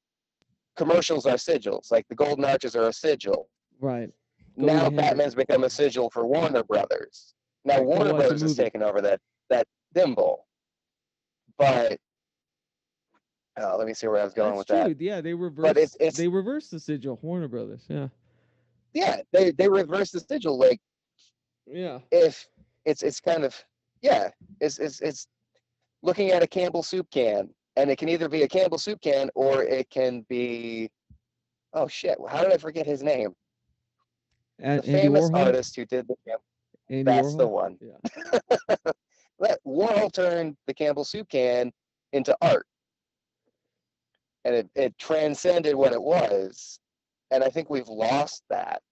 [0.76, 3.48] commercials are sigils like the golden arches are a sigil
[3.80, 4.10] Right.
[4.56, 5.02] now Golden Handle.
[5.02, 9.20] batman's become a sigil for warner brothers now warner watch brothers has taken over that
[9.50, 9.66] that
[9.96, 10.46] symbol
[11.58, 11.98] but
[13.58, 14.94] oh, let me see where i was going That's with true.
[14.94, 15.70] that Yeah, they reverse.
[15.70, 17.18] it's- it's- they reverse the sigil.
[17.22, 17.84] Warner Brothers.
[17.88, 18.08] Yeah.
[18.92, 20.80] yeah they they reverse the sigil like
[21.66, 22.00] Yeah.
[22.10, 22.46] if
[22.84, 23.54] it's it's kind of
[24.02, 25.26] yeah it's it's it's
[26.02, 29.30] looking at a Campbell soup can and it can either be a Campbell soup can
[29.34, 30.90] or it can be
[31.74, 33.34] oh shit how did I forget his name?
[34.58, 36.38] And the famous artist who did the Cam-
[36.88, 37.76] Andy that's the one.
[37.80, 38.76] Yeah.
[39.38, 41.72] let Warhol turned the Campbell soup can
[42.12, 42.66] into art.
[44.44, 46.78] And it, it transcended what it was
[47.30, 48.82] and I think we've lost that.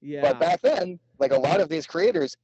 [0.00, 0.22] Yeah.
[0.22, 2.36] But back then, like a lot of these creators,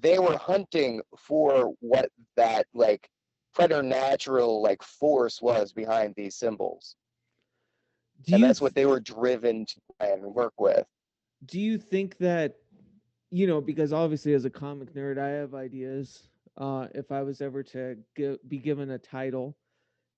[0.00, 3.08] they were hunting for what that like
[3.56, 6.96] preternatural like force was behind these symbols.
[8.24, 10.86] do and that's what they were driven to try and work with.
[11.46, 12.56] do you think that
[13.30, 16.22] you know because obviously as a comic nerd i have ideas
[16.58, 19.56] uh if i was ever to gi- be given a title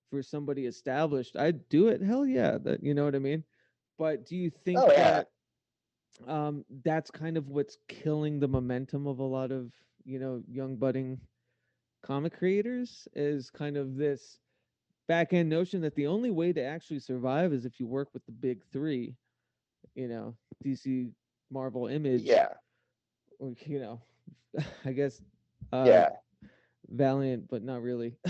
[0.09, 3.43] for somebody established i'd do it hell yeah that you know what i mean
[3.97, 5.23] but do you think Oh, yeah.
[5.23, 5.27] that
[6.27, 9.71] um that's kind of what's killing the momentum of a lot of
[10.03, 11.19] you know young budding
[12.01, 14.39] comic creators is kind of this
[15.07, 18.25] back end notion that the only way to actually survive is if you work with
[18.25, 19.15] the big three
[19.95, 21.09] you know dc
[21.51, 22.49] marvel image Yeah.
[23.39, 24.01] or, you know
[24.85, 25.21] i guess
[25.73, 26.09] uh yeah.
[26.89, 28.17] valiant but not really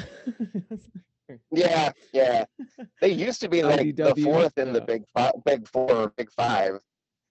[1.52, 1.92] Yeah.
[2.14, 2.46] Yeah.
[3.02, 6.32] They used to be like the fourth in the big five, big four, or big
[6.32, 6.80] five.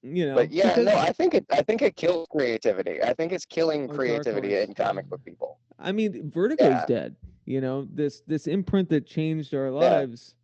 [0.02, 1.46] You know But yeah, no, I think it.
[1.50, 3.02] I think it kills creativity.
[3.02, 5.58] I think it's killing creativity in comic book people.
[5.78, 6.86] I mean, Vertigo's Yeah.
[6.86, 7.16] dead.
[7.44, 10.34] You know, this this imprint that changed our lives,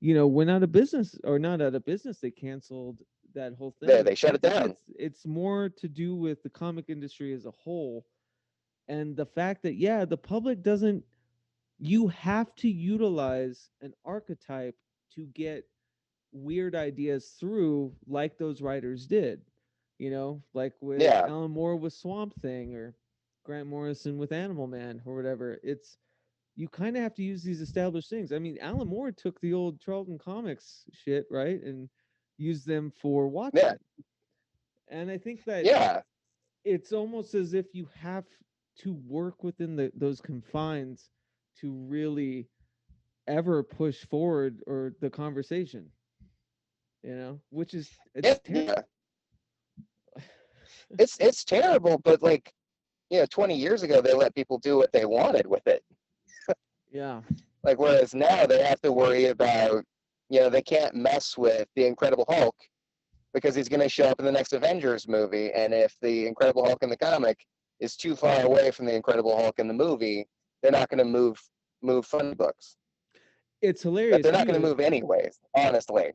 [0.00, 2.18] you know, went out of business or not out of business.
[2.20, 3.02] They canceled
[3.34, 3.88] that whole thing.
[3.90, 4.70] Yeah, they shut it down.
[4.70, 8.04] It's, it's more to do with the comic industry as a whole,
[8.88, 11.04] and the fact that yeah, the public doesn't.
[11.78, 14.76] You have to utilize an archetype
[15.14, 15.64] to get
[16.36, 19.40] weird ideas through, like those writers did.
[19.98, 21.24] You know, like with Yeah.
[21.26, 22.94] Alan Moore with Swamp Thing or
[23.44, 25.58] Grant Morrison with Animal Man or whatever.
[25.62, 25.96] It's
[26.54, 28.32] you kind of have to use these established things.
[28.32, 31.88] I mean, Alan Moore took the old Charlton Comics shit, right, and
[32.38, 33.78] used them for Watchmen.
[34.88, 36.02] And I think that Yeah.
[36.64, 38.26] it's almost as if you have
[38.78, 41.10] to work within the those confines
[41.60, 42.48] to really
[43.26, 45.90] ever push forward or the conversation.
[47.02, 48.84] You know, which is it's Yeah, ter-
[50.16, 50.22] yeah.
[50.98, 52.52] it's it's terrible, but like,
[53.10, 55.82] you know, 20 years ago they let people do what they wanted with it.
[56.90, 57.20] yeah.
[57.62, 59.84] Like whereas now they have to worry about,
[60.30, 62.54] you know, they can't mess with the Incredible Hulk
[63.34, 66.64] because he's going to show up in the next Avengers movie, and if the Incredible
[66.64, 67.36] Hulk in the comic
[67.80, 70.26] is too far away from the Incredible Hulk in the movie,
[70.62, 71.38] they're not going to move
[71.82, 72.76] move funny books.
[73.60, 74.16] It's hilarious.
[74.16, 76.12] But they're not going to move anyways, honestly.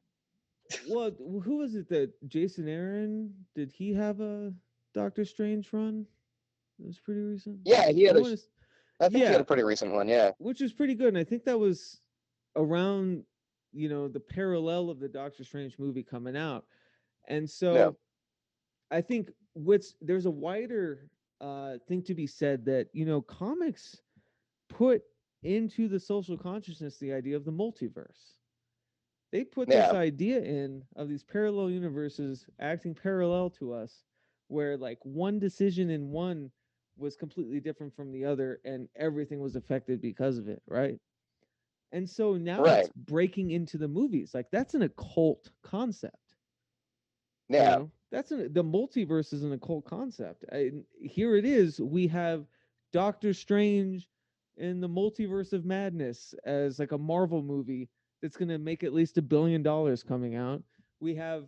[0.87, 1.11] Well,
[1.43, 4.53] who was it that Jason Aaron did he have a
[4.93, 6.05] Doctor Strange run?
[6.79, 7.59] It was pretty recent.
[7.65, 8.37] Yeah, he had I a,
[8.99, 10.07] I think he had a pretty recent one.
[10.07, 11.09] Yeah, which is pretty good.
[11.09, 12.01] And I think that was
[12.55, 13.23] around,
[13.71, 16.65] you know, the parallel of the Doctor Strange movie coming out.
[17.27, 17.95] And so
[18.89, 21.09] I think what's there's a wider
[21.39, 24.01] uh thing to be said that, you know, comics
[24.69, 25.03] put
[25.43, 28.35] into the social consciousness the idea of the multiverse.
[29.31, 34.03] They put this idea in of these parallel universes acting parallel to us,
[34.47, 36.51] where like one decision in one
[36.97, 40.99] was completely different from the other and everything was affected because of it, right?
[41.91, 42.79] And so now Right.
[42.79, 44.33] it's breaking into the movies.
[44.33, 46.17] Like that's an occult concept.
[47.55, 47.91] you yeah, know?
[48.11, 50.43] That's an, the multiverse is an occult concept.
[50.49, 51.79] And here it is.
[51.79, 52.45] We have
[52.91, 54.09] Doctor Strange
[54.57, 57.89] in the multiverse of madness as like a Marvel movie
[58.21, 60.61] that's going to make at least a billion dollars coming out.
[60.99, 61.45] We have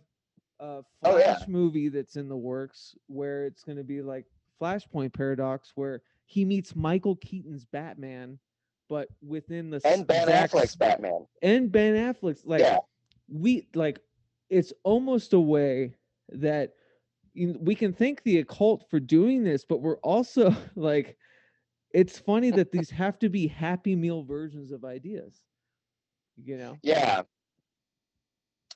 [0.60, 1.34] a Oh, yeah.
[1.36, 4.26] Flash movie that's in the works where it's going to be like
[4.60, 8.38] Flashpoint Paradox, where he meets Michael Keaton's Batman,
[8.88, 11.26] but within the And Ben Affleck's Batman.
[11.42, 12.78] and Ben Affleck's like Yeah.
[13.28, 13.98] we like
[14.50, 15.94] it's almost a way
[16.30, 16.74] that
[17.34, 21.16] we can thank the occult for doing this, but we're also like
[21.92, 25.42] it's funny that these have to be happy meal versions of ideas.
[26.42, 26.76] You know?
[26.82, 27.22] Yeah.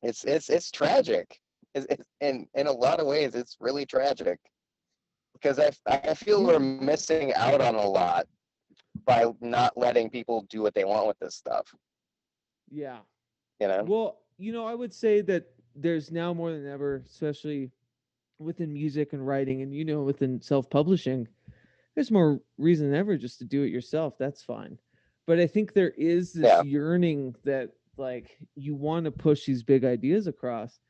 [0.02, 1.40] It's it's it's tragic.
[1.74, 4.38] It's, it's, in in a lot of ways, it's really tragic
[5.32, 8.26] because I I feel we're missing out on a lot
[9.04, 11.66] by not letting people do what they want with this stuff.
[12.70, 12.98] Yeah.
[13.60, 13.84] You know?
[13.86, 17.70] Well, you know, I would say that there's now more than ever, especially
[18.38, 21.26] within music and writing, and you know, within self-publishing,
[21.94, 24.16] there's more reason than ever just to do it yourself.
[24.18, 24.78] That's fine.
[25.28, 26.62] But I think there is this Yeah.
[26.62, 30.80] yearning that like you want to push these big ideas across.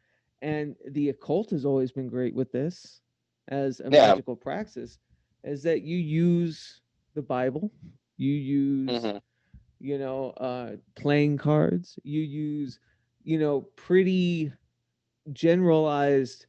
[0.42, 3.02] And the occult has always been great with this
[3.48, 3.92] as a Yeah.
[3.92, 5.00] magical praxis,
[5.44, 6.82] is that you use
[7.14, 7.72] the Bible,
[8.18, 9.20] you use Mhm.
[9.80, 11.98] you know, uh, playing cards.
[12.04, 12.80] You use,
[13.24, 14.52] you know, pretty
[15.32, 16.46] generalized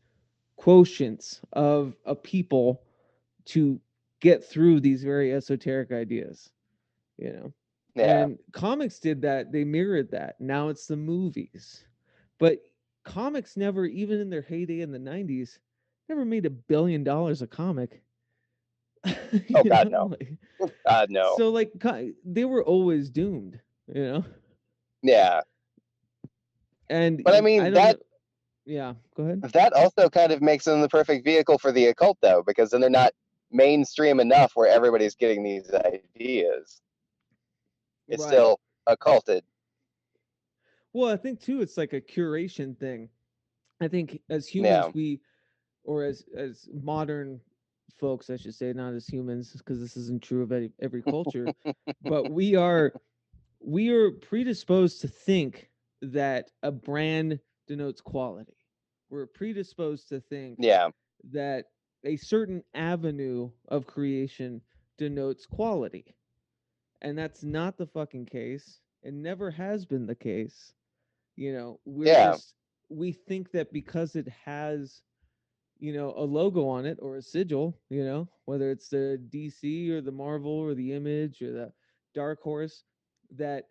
[0.59, 2.83] quotients of a people
[3.45, 3.81] to
[4.21, 6.51] get through these very esoteric ideas.
[7.17, 7.53] You know,
[7.99, 8.23] Yeah.
[8.23, 9.51] and comics did that.
[9.51, 10.39] They mirrored that.
[10.39, 11.83] Now it's the movies,
[12.37, 12.59] but
[13.03, 15.59] comics never, even in their heyday in the '90s,
[16.07, 18.01] never made a billion dollars a comic.
[19.55, 20.17] Oh, God, know, no.
[20.59, 21.35] like- Uh, no.
[21.37, 21.71] so like
[22.25, 23.59] they were always doomed,
[23.93, 24.25] you know.
[25.03, 25.41] yeah.
[26.89, 28.05] And But I mean, don't that- know-
[28.65, 29.41] yeah, go ahead.
[29.53, 32.81] That also kind of makes them the perfect vehicle for the occult, though, because then
[32.81, 33.13] they're not
[33.51, 36.81] mainstream enough where everybody's getting these ideas.
[38.09, 38.31] It's Right.
[38.31, 39.43] still occulted.
[40.93, 43.09] Well, I think too, it's like a curation thing.
[43.81, 44.91] I think as humans, Yeah.
[44.93, 45.21] we,
[45.83, 47.39] or as as modern
[47.99, 51.53] folks, I should say, not as humans, because this isn't true of every, every culture,
[52.01, 52.93] but we are
[53.61, 55.69] we are predisposed to think
[56.01, 58.57] that a brand denotes quality.
[59.09, 60.89] We're predisposed to think Yeah.
[61.31, 61.65] that
[62.05, 64.61] a certain avenue of creation
[64.97, 66.15] denotes quality.
[67.01, 68.79] And that's not the fucking case.
[69.03, 70.73] It never has been the case.
[71.35, 72.31] You know, we're Yeah.
[72.31, 72.55] just
[72.89, 75.03] we think that because it has,
[75.79, 79.89] you know, a logo on it or a sigil, you know, whether it's the DC
[79.91, 81.73] or the Marvel or the Image or the
[82.13, 82.83] Dark Horse,
[83.31, 83.69] that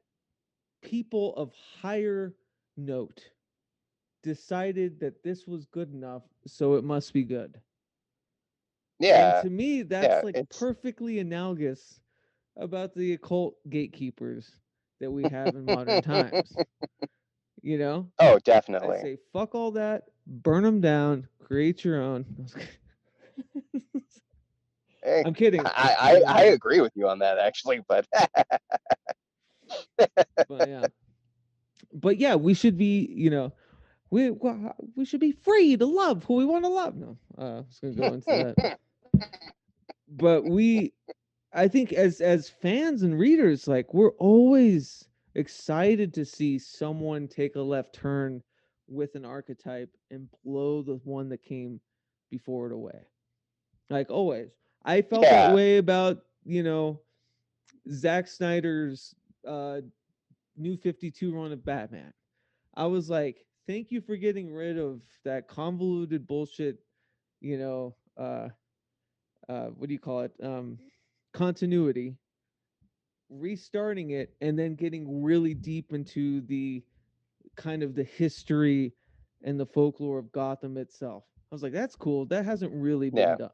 [0.82, 2.34] people of higher
[2.76, 3.30] note
[4.22, 7.60] decided that this was good enough, so it must be good.
[9.00, 9.40] Yeah.
[9.40, 12.00] And to me, that's yeah, like it's- perfectly analogous
[12.58, 14.60] about the occult gatekeepers
[15.00, 16.58] that we have in modern times.
[17.62, 18.38] You know, Oh,
[18.82, 18.92] I definitely.
[18.92, 22.48] say fuck all that, burn them down, create your own.
[25.02, 25.70] Hey, I'm kidding.
[25.76, 28.06] I, I, I agree with you on that, actually, but
[30.48, 30.88] but yeah,
[31.92, 33.52] but yeah, we should be, you know,
[34.10, 34.30] we
[34.96, 36.96] we should be free to love who we want to love.
[36.96, 38.58] No, uh, I was gonna go into that.
[40.08, 40.92] but we
[41.52, 47.56] i think as as fans and readers like we're always excited to see someone take
[47.56, 48.42] a left turn
[48.88, 51.80] with an archetype and blow the one that came
[52.30, 53.06] before it away
[53.90, 54.50] like always
[54.84, 55.30] i felt Yeah.
[55.30, 57.00] that way about you know
[57.90, 59.14] Zack Snyder's
[59.46, 59.80] uh
[60.56, 62.12] new 52 run of Batman.
[62.74, 66.78] I was like, thank you for getting rid of that convoluted bullshit,
[67.40, 68.48] you know, uh
[69.48, 70.32] uh what do you call it?
[70.42, 70.78] Um
[71.32, 72.16] continuity
[73.30, 76.82] restarting it and then getting really deep into the
[77.56, 78.94] kind of the history
[79.42, 81.24] and the folklore of Gotham itself.
[81.50, 82.26] I was like, that's cool.
[82.26, 83.36] That hasn't really been Yeah.
[83.36, 83.50] done.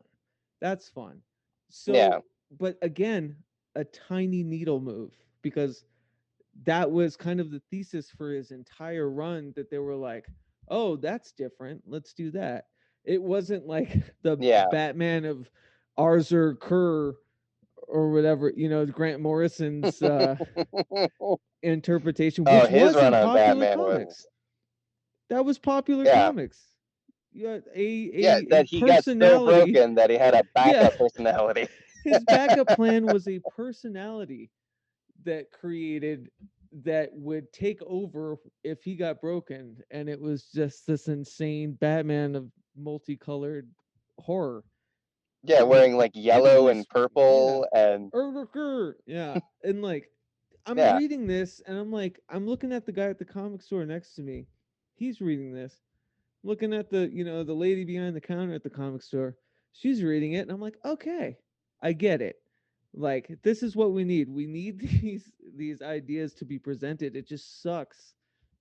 [0.60, 1.22] That's fun.
[1.70, 2.20] So, Yeah.
[2.58, 3.36] but again,
[3.74, 5.12] a tiny needle move
[5.42, 5.84] because
[6.64, 10.26] that was kind of the thesis for his entire run that they were like,
[10.68, 11.82] oh, that's different.
[11.86, 12.66] Let's do that.
[13.04, 13.90] It wasn't like
[14.22, 14.66] the Yeah.
[14.70, 15.50] Batman of
[15.96, 17.16] Arthur Kerr
[17.88, 20.36] or whatever, you know, Grant Morrison's uh,
[21.62, 24.04] interpretation, which oh, his was in run on popular Batman comics.
[24.04, 24.26] was
[25.30, 26.26] That was popular Yeah.
[26.26, 26.58] comics.
[27.32, 30.96] You had a, a, yeah that he got so broken that he had a backup
[30.96, 30.98] Yeah.
[30.98, 31.68] personality.
[32.04, 34.50] His backup plan was a personality
[35.24, 36.28] that created
[36.84, 42.34] that would take over if he got broken, and it was just this insane Batman
[42.36, 43.68] of multicolored
[44.18, 44.64] horror.
[45.44, 50.10] Yeah, wearing like yellow and purple and Erger, yeah, and like
[50.66, 50.88] I'm Yeah.
[50.88, 54.14] reading this, and I'm like, I'm looking at the guy at the comic store next
[54.16, 54.46] to me.
[54.94, 55.82] He's reading this.
[56.44, 59.36] looking at the you know the lady behind the counter at the comic store.
[59.72, 61.38] She's reading it, and I'm like, okay,
[61.82, 62.36] I get it.
[62.94, 64.28] Like this is what we need.
[64.28, 67.16] We need these these ideas to be presented.
[67.16, 68.14] It just sucks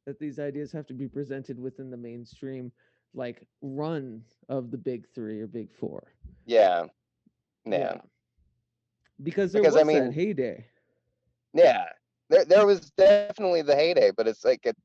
[0.06, 2.72] that these ideas have to be presented within the mainstream
[3.14, 6.14] like run of the big three or big four.
[6.46, 6.86] Yeah.
[7.66, 8.02] Yeah.
[9.22, 10.66] Because there Because, was I mean- that heyday.
[11.54, 11.86] Yeah.
[12.30, 14.76] There there was definitely the heyday, but it's like at,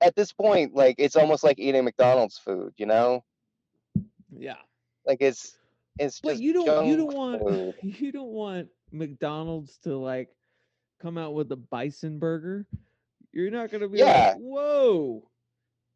[0.00, 3.22] at this point, like it's almost like eating McDonald's food, you know?
[4.36, 4.56] Yeah.
[5.06, 5.58] Like it's
[5.98, 7.74] it's But you don't you don't want food.
[7.82, 10.28] you don't want McDonald's to like
[11.00, 12.66] come out with a bison burger.
[13.32, 14.32] You're not gonna be Yeah.
[14.32, 15.29] like, whoa,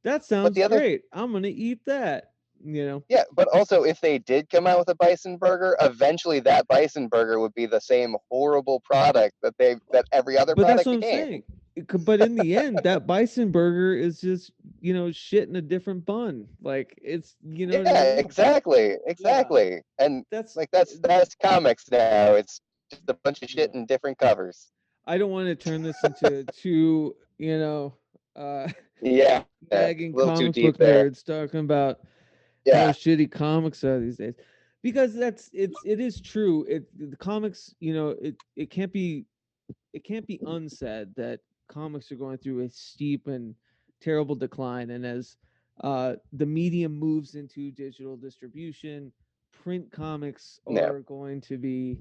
[0.05, 1.03] that sounds the other- great.
[1.13, 2.31] I'm gonna eat that.
[2.67, 3.03] You know?
[3.11, 7.09] Yeah, but also if they did come out with a bison burger, eventually that bison
[7.09, 11.05] burger would be the same horrible product that they that every other But that's product
[11.05, 11.43] what I'm saying.
[12.05, 16.07] But in the end, that bison burger is just you know shit in a different
[16.07, 16.47] bun.
[16.63, 18.25] Like it's you know what I yeah, mean?
[18.25, 19.83] exactly, exactly.
[19.99, 22.35] And that's like that's that's comics now.
[22.35, 24.69] It's just a bunch of shit in different covers.
[25.07, 27.95] I don't want to turn this into two you know
[28.37, 28.69] uh
[29.05, 30.81] Yeah, yeah, nagging a too comic deep book there.
[30.81, 32.01] nerds talking about
[32.65, 34.35] Yeah, how shitty comics are these days.
[34.83, 36.65] Because that's it's it is true.
[36.69, 39.27] It the comics you know it it can't be
[39.93, 43.55] it can't be unsaid that comics are going through a steep and
[44.01, 44.91] terrible decline.
[44.91, 45.37] And as
[45.83, 49.13] uh the medium moves into digital distribution
[49.53, 50.91] print comics Yeah.
[50.91, 51.99] are going to be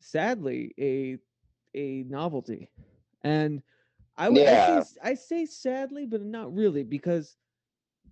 [0.00, 1.16] sadly a
[1.74, 2.70] a novelty.
[3.22, 3.62] And
[4.20, 4.84] I would I, say, Yeah.
[5.02, 7.38] I say sadly but not really because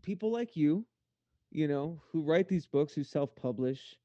[0.03, 0.87] people like you
[1.53, 3.97] you know, who write these books, who self-publish,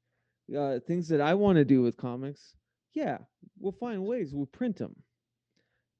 [0.56, 2.56] uh, things that I want to do with comics.
[2.94, 3.18] Yeah,
[3.58, 4.34] we'll find ways.
[4.34, 4.96] We'll print them.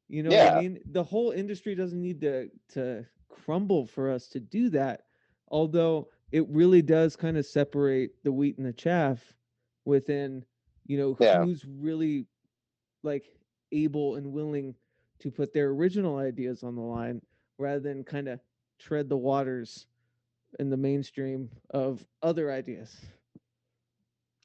[0.08, 0.54] You know what Yeah.
[0.58, 0.80] I mean?
[0.92, 5.06] The whole industry doesn't need to to crumble for us to do that.
[5.48, 9.34] Although it really does kind of separate the wheat and the chaff
[9.84, 10.44] within,
[10.86, 11.44] you know, Yeah.
[11.44, 12.26] who's really
[13.02, 13.26] like
[13.72, 14.74] able and willing
[15.20, 17.20] to put their original ideas on the line
[17.58, 18.40] rather than kind of
[18.78, 19.86] tread the waters
[20.58, 22.96] in the mainstream of other ideas.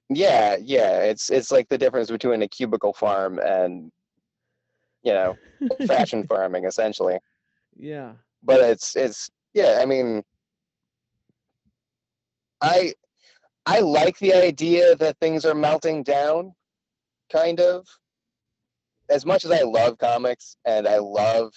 [0.10, 1.02] yeah, yeah.
[1.02, 3.92] It's it's like the difference between a cubicle farm and
[5.04, 5.36] you know
[5.88, 7.18] fashion farming, essentially.
[7.78, 8.14] yeah.
[8.44, 10.24] but it's it's yeah i mean
[12.62, 12.94] i
[13.66, 16.54] i like the idea that things are melting down
[17.32, 17.86] kind of
[19.10, 21.52] as much as i love comics and i love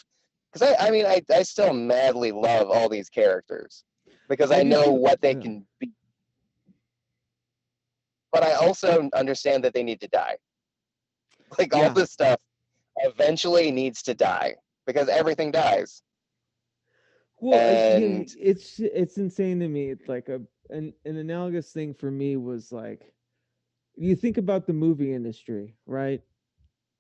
[0.53, 3.85] because I, I mean I, I still madly love all these characters
[4.29, 5.41] because I know what they hmm.
[5.41, 5.91] can be
[8.33, 10.37] but i also understand that they need to die
[11.59, 11.89] like Yeah.
[11.89, 12.39] all this stuff
[12.99, 14.55] eventually needs to die
[14.87, 16.03] because everything dies
[17.41, 19.91] Well, I- you know, And- it's it's insane to me.
[19.91, 23.13] It's like a an, an analogous thing for me was like
[23.97, 26.23] you think about the movie industry, right?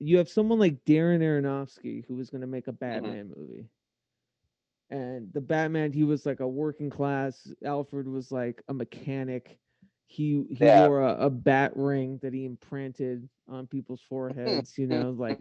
[0.02, 2.84] You have someone like Darren Aronofsky who was going to make a mm-hmm.
[2.84, 3.68] Batman movie.
[4.90, 7.50] And the Batman, he was like a working class.
[7.64, 9.58] Alfred was like a mechanic.
[10.06, 10.86] He he Yeah.
[10.86, 14.08] wore a, a bat ring that he imprinted on people's mm-hmm.
[14.14, 15.38] foreheads, you know, like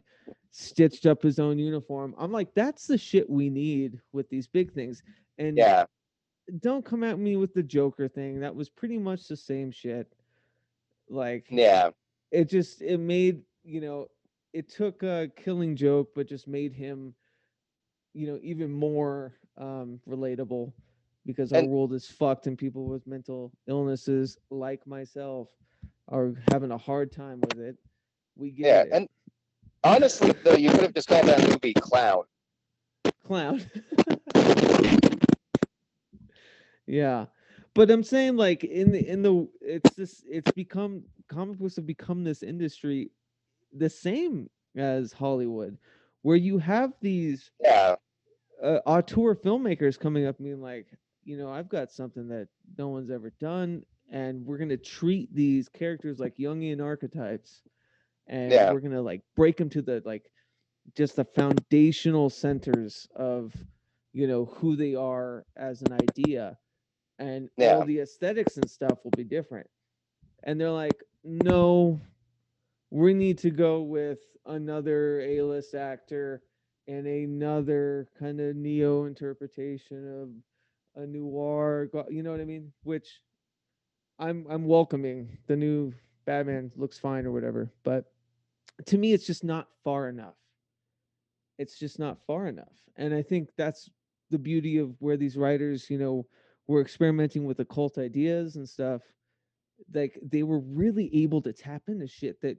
[0.52, 2.16] stitched up his own uniform.
[2.18, 5.04] I'm like, that's the shit we need with these big things.
[5.38, 5.86] And yeah
[6.60, 8.40] don't come at me with the Joker thing.
[8.40, 10.12] That was pretty much the same shit.
[11.10, 11.90] Like yeah
[12.32, 14.08] it just it made, you know,
[14.54, 17.14] it took a killing joke, but just made him,
[18.14, 20.74] you know, even more um relatable
[21.26, 25.50] because our And- world is fucked and people with mental illnesses like myself
[26.08, 27.78] are having a hard time with it.
[28.36, 28.90] We get Yeah, it.
[28.92, 29.10] and
[29.84, 32.24] honestly, though, you could have just called that movie "Clown."
[33.24, 33.62] clown.
[36.86, 37.26] yeah.
[37.74, 41.86] But I'm saying like in the in the it's this it's become comic books have
[41.86, 43.12] become this industry
[43.74, 45.78] the same as Hollywood
[46.22, 47.96] where you have these Yeah,
[48.62, 50.88] uh, auteur filmmakers coming up and being like,
[51.24, 55.70] you know, I've got something that no one's ever done, and we're gonna treat these
[55.70, 57.64] characters like Jungian archetypes,
[58.28, 58.70] and Yeah.
[58.70, 60.32] we're gonna like break them to the like
[60.96, 63.56] just the foundational centers of
[64.14, 66.58] you know who they are as an idea,
[67.20, 67.76] and Yeah.
[67.76, 69.70] all the aesthetics and stuff will be different.
[70.44, 72.02] And they're like, no,
[72.92, 76.44] we need to go with another A-list actor
[76.88, 82.72] and another kind of neo interpretation of a noir you know what i mean?
[82.84, 83.22] Which
[84.20, 85.38] i'm i'm welcoming.
[85.48, 85.94] The new
[86.26, 88.06] batman looks fine or whatever but
[88.86, 90.36] to me it's just not far enough.
[91.58, 93.90] It's just not far enough and i think that's
[94.32, 96.26] the beauty of where these writers you know
[96.68, 99.02] were experimenting with occult ideas and stuff,
[99.94, 102.58] like they were really able to tap into shit that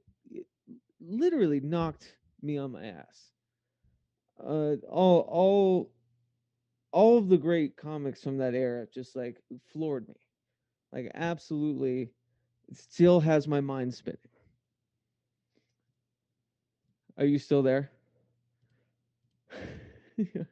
[1.07, 3.31] literally knocked me on my ass.
[4.39, 5.91] Uh, all all
[6.91, 9.39] all of the great comics from that era just like
[9.73, 10.17] floored me,
[10.93, 12.11] like absolutely,
[12.73, 14.19] still has my mind spinning.
[17.19, 17.91] Are you still there?
[20.17, 20.47] there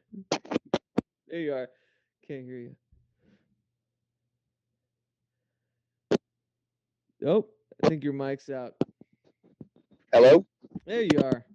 [1.29, 1.69] you are.
[2.27, 2.75] Can't hear you.
[7.25, 7.45] Oh,
[7.83, 8.73] I think your mic's out.
[10.11, 10.45] Hello?
[10.85, 11.45] There you are.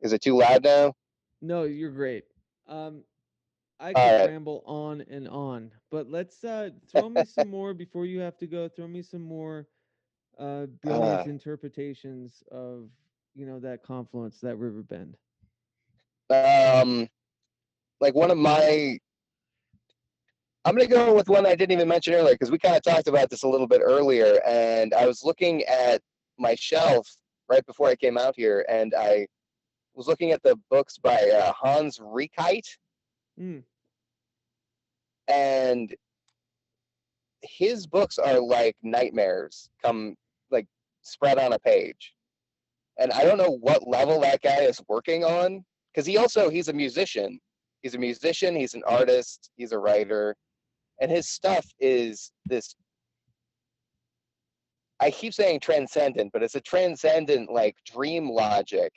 [0.00, 0.94] Is it too loud now?
[1.40, 2.24] No, you're great.
[2.66, 3.04] Um,
[3.80, 4.30] I All could right.
[4.30, 8.46] ramble on and on, but let's uh, throw me some more before you have to
[8.46, 8.68] go.
[8.68, 9.68] Throw me some more
[10.38, 11.26] uh, brilliant Ah.
[11.26, 12.90] interpretations of
[13.34, 15.16] you know that confluence, that river bend.
[16.30, 17.08] Um,
[18.00, 18.98] like one of my,
[20.64, 23.08] I'm gonna go with one I didn't even mention earlier because we kind of talked
[23.08, 26.00] about this a little bit earlier, and I was looking at
[26.38, 27.08] my shelf
[27.48, 29.26] right before I came out here, and I
[29.94, 32.66] was looking at the books by uh, Hans Rickheit,
[33.38, 33.62] Mm,
[35.28, 35.94] and
[37.42, 40.16] his books are like nightmares come
[40.50, 40.66] like
[41.02, 42.14] spread on a page.
[42.98, 46.68] And i don't know what level that guy is working on because he also he's
[46.68, 47.38] a musician.
[47.82, 50.34] He's a musician he's an artist he's a writer.
[51.00, 52.74] And his stuff is this
[55.00, 58.92] i keep saying transcendent but it's a transcendent like dream logic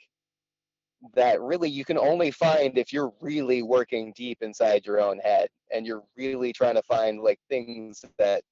[1.14, 5.48] that really you can only find if you're really working deep inside your own head
[5.72, 8.42] and you're really trying to find like things that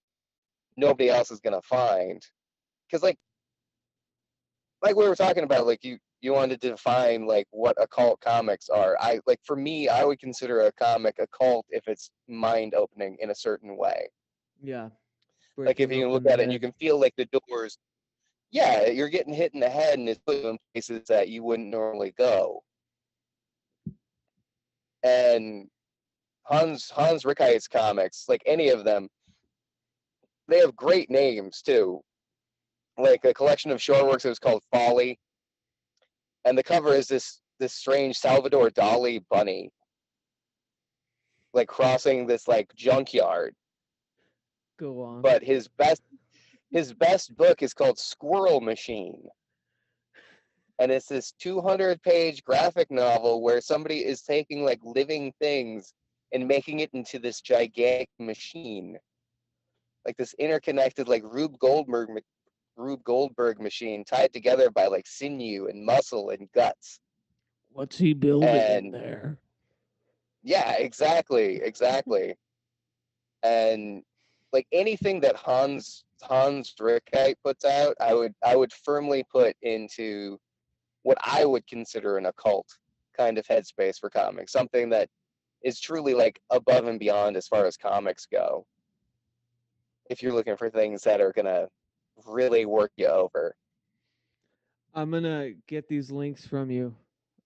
[0.77, 2.21] nobody else is going to find.
[2.89, 3.19] Because like
[4.83, 8.69] like we were talking about like you you wanted to define like what occult comics
[8.69, 8.97] are.
[9.01, 13.31] I like for me i would consider a comic occult if it's mind opening in
[13.31, 14.09] a certain way.
[14.63, 14.89] Yeah.
[15.65, 17.79] Like if you can look at it and you can feel like the doors
[18.51, 21.69] yeah you're getting hit in the head and it's put in places that you wouldn't
[21.69, 22.63] normally go.
[25.03, 25.69] And
[26.45, 29.09] hans hans rickheit's comics like any of them
[30.49, 32.01] they have great names too.
[32.99, 35.19] Like a collection of short works that was called folly.
[36.45, 39.71] And the cover is this this strange salvador dali bunny
[41.53, 43.55] like crossing this like junkyard
[44.81, 45.21] Go on.
[45.21, 46.03] but his best
[46.71, 49.23] his best book is called Squirrel Machine.
[50.79, 55.93] And it's this 200 page graphic novel where somebody is taking like living things
[56.33, 58.97] and making it into this gigantic machine.
[60.07, 62.09] Like this interconnected like Rube Goldberg
[62.77, 67.01] Rube Goldberg machine tied together by like sinew and muscle and guts.
[67.73, 69.37] What's he building in there?
[70.43, 72.37] Yeah, exactly, exactly.
[73.43, 74.03] and
[74.53, 80.39] like anything that Hans Hans Rickheit puts out, I would I would firmly put into
[81.03, 82.67] what I would consider an occult
[83.17, 85.09] kind of headspace for comics, something that
[85.63, 88.67] is truly like above and beyond as far as comics go.
[90.09, 91.69] If you're looking for things that are gonna
[92.27, 93.55] really work you over.
[94.95, 96.95] I'm gonna get these links from you.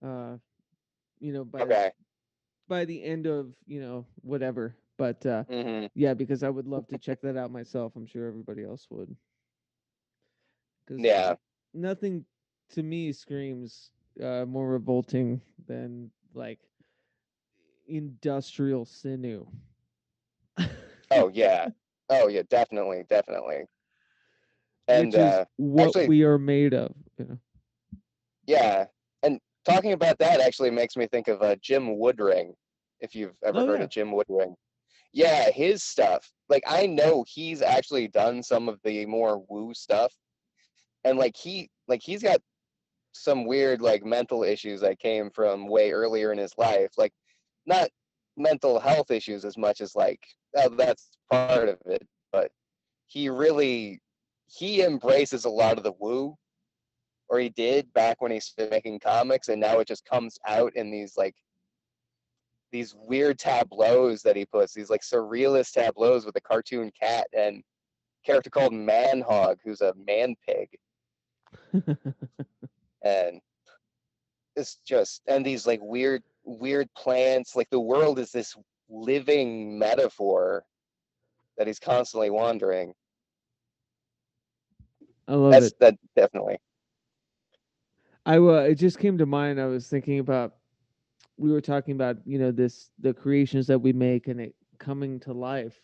[0.03, 0.39] Uh,
[1.21, 1.93] you know, by Okay.
[2.69, 4.75] by the end of you know whatever.
[4.97, 7.95] But uh, hmm yeah, because I would love to check that out myself.
[7.97, 9.15] I'm sure everybody else would.
[10.91, 11.35] Yeah.
[11.73, 12.25] nothing
[12.71, 13.91] to me screams
[14.23, 16.61] uh, more revolting than like
[17.87, 19.47] industrial sinew.
[21.11, 21.69] Oh yeah.
[22.11, 23.65] Oh yeah, definitely, definitely.
[24.89, 26.95] And which is uh what actually- we are made of.
[27.19, 27.39] You know?
[28.47, 28.85] Yeah,
[29.23, 32.53] and talking about that actually makes me think of uh, Jim Woodring,
[33.01, 33.85] if you've ever Oh, heard yeah.
[33.85, 34.55] of Jim Woodring.
[35.15, 36.29] Yeah, his stuff.
[36.49, 40.13] Like I know he's actually done some of the more woo stuff,
[41.05, 42.41] and like he like he's got
[43.13, 46.91] some weird like mental issues that came from way earlier in his life.
[46.99, 47.13] Like
[47.65, 47.89] not
[48.37, 50.21] mental health issues as much as like
[50.59, 52.51] uh, that's part of it, but
[53.07, 54.01] he really
[54.49, 56.35] he embraces a lot of the woo
[57.29, 60.91] or he did back when he making comics and now it just comes out in
[60.91, 61.35] these like
[62.75, 67.63] these weird tableaus that he puts these like surrealist tableaus with a cartoon cat and
[68.27, 70.69] character called manhog who's a man pig
[73.05, 73.41] and
[74.57, 78.57] it's just and these like weird weird plants like the world is this
[78.91, 80.65] living metaphor
[81.57, 82.93] that he's constantly wandering
[85.29, 85.79] I love that's it.
[85.79, 86.59] that definitely
[88.27, 89.61] I uh, it just came to mind.
[89.61, 90.55] I was thinking about
[91.37, 95.21] we were talking about you know this the creations that we make, and it coming
[95.21, 95.79] to life.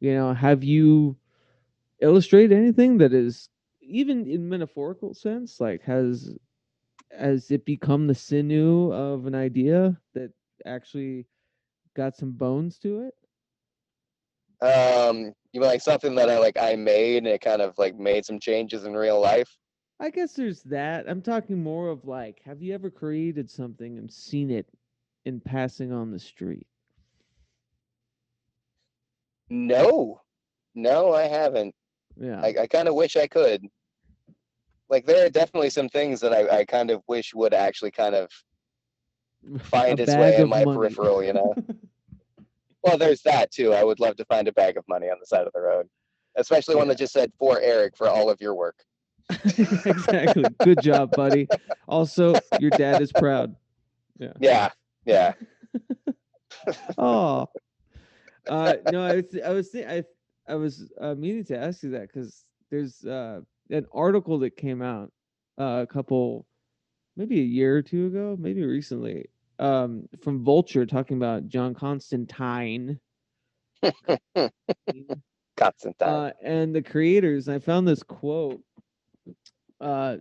[0.00, 1.16] You know, have you
[2.00, 3.48] illustrated anything that is
[3.80, 6.32] even in metaphorical sense, like has
[7.16, 10.30] has it become the sinew of an idea that
[10.64, 11.26] actually
[11.94, 13.14] got some bones to it?
[14.62, 17.96] Um, you mean like something that I like I made and it kind of like
[17.96, 19.59] made some changes in real life?
[20.00, 21.04] I guess there's that.
[21.06, 24.66] I'm talking more of like, have you ever created something and seen it
[25.26, 26.66] in passing on the street?
[29.50, 30.22] No,
[30.74, 31.74] no, I haven't.
[32.18, 32.40] Yeah.
[32.40, 33.66] I, I kind of wish I could.
[34.88, 38.14] Like there are definitely some things that I, I kind of wish would actually kind
[38.14, 38.30] of
[39.64, 40.78] find its way in my money.
[40.78, 41.54] peripheral, you know.
[42.82, 43.74] well, there's that too.
[43.74, 45.88] I would love to find a bag of money on the side of the road,
[46.36, 48.76] especially one that just said for Eric for all of your work.
[49.86, 50.44] exactly.
[50.62, 51.48] Good job, buddy.
[51.88, 53.54] Also, your dad is proud.
[54.18, 54.32] Yeah.
[54.40, 54.70] Yeah,
[55.04, 55.32] yeah.
[56.98, 57.48] Oh.
[58.48, 60.04] Uh, no, I was, I was, I,
[60.48, 63.40] I was uh, meaning to ask you that because there's uh,
[63.70, 65.12] an article that came out
[65.58, 66.46] uh, a couple,
[67.16, 72.98] maybe a year or two ago, maybe recently, um, from Vulture talking about John Constantine.
[75.56, 76.08] Constantine.
[76.08, 77.48] uh, and the creators.
[77.48, 78.60] I found this quote
[79.80, 80.16] uh,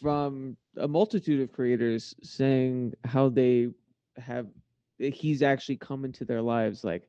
[0.00, 3.68] from a multitude of creators saying how they
[4.16, 4.46] have
[4.98, 7.08] he's actually come into their lives like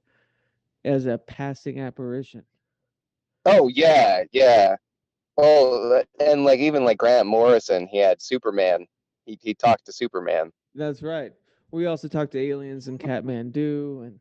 [0.84, 2.44] as a passing apparition.
[3.46, 4.76] oh yeah, yeah.
[5.38, 8.86] Oh, and like even like Grant Morrison, he had Superman.
[9.26, 10.52] He he talked to Superman.
[10.76, 11.34] That's right.
[11.72, 14.20] We also talked to aliens and Kathmandu, and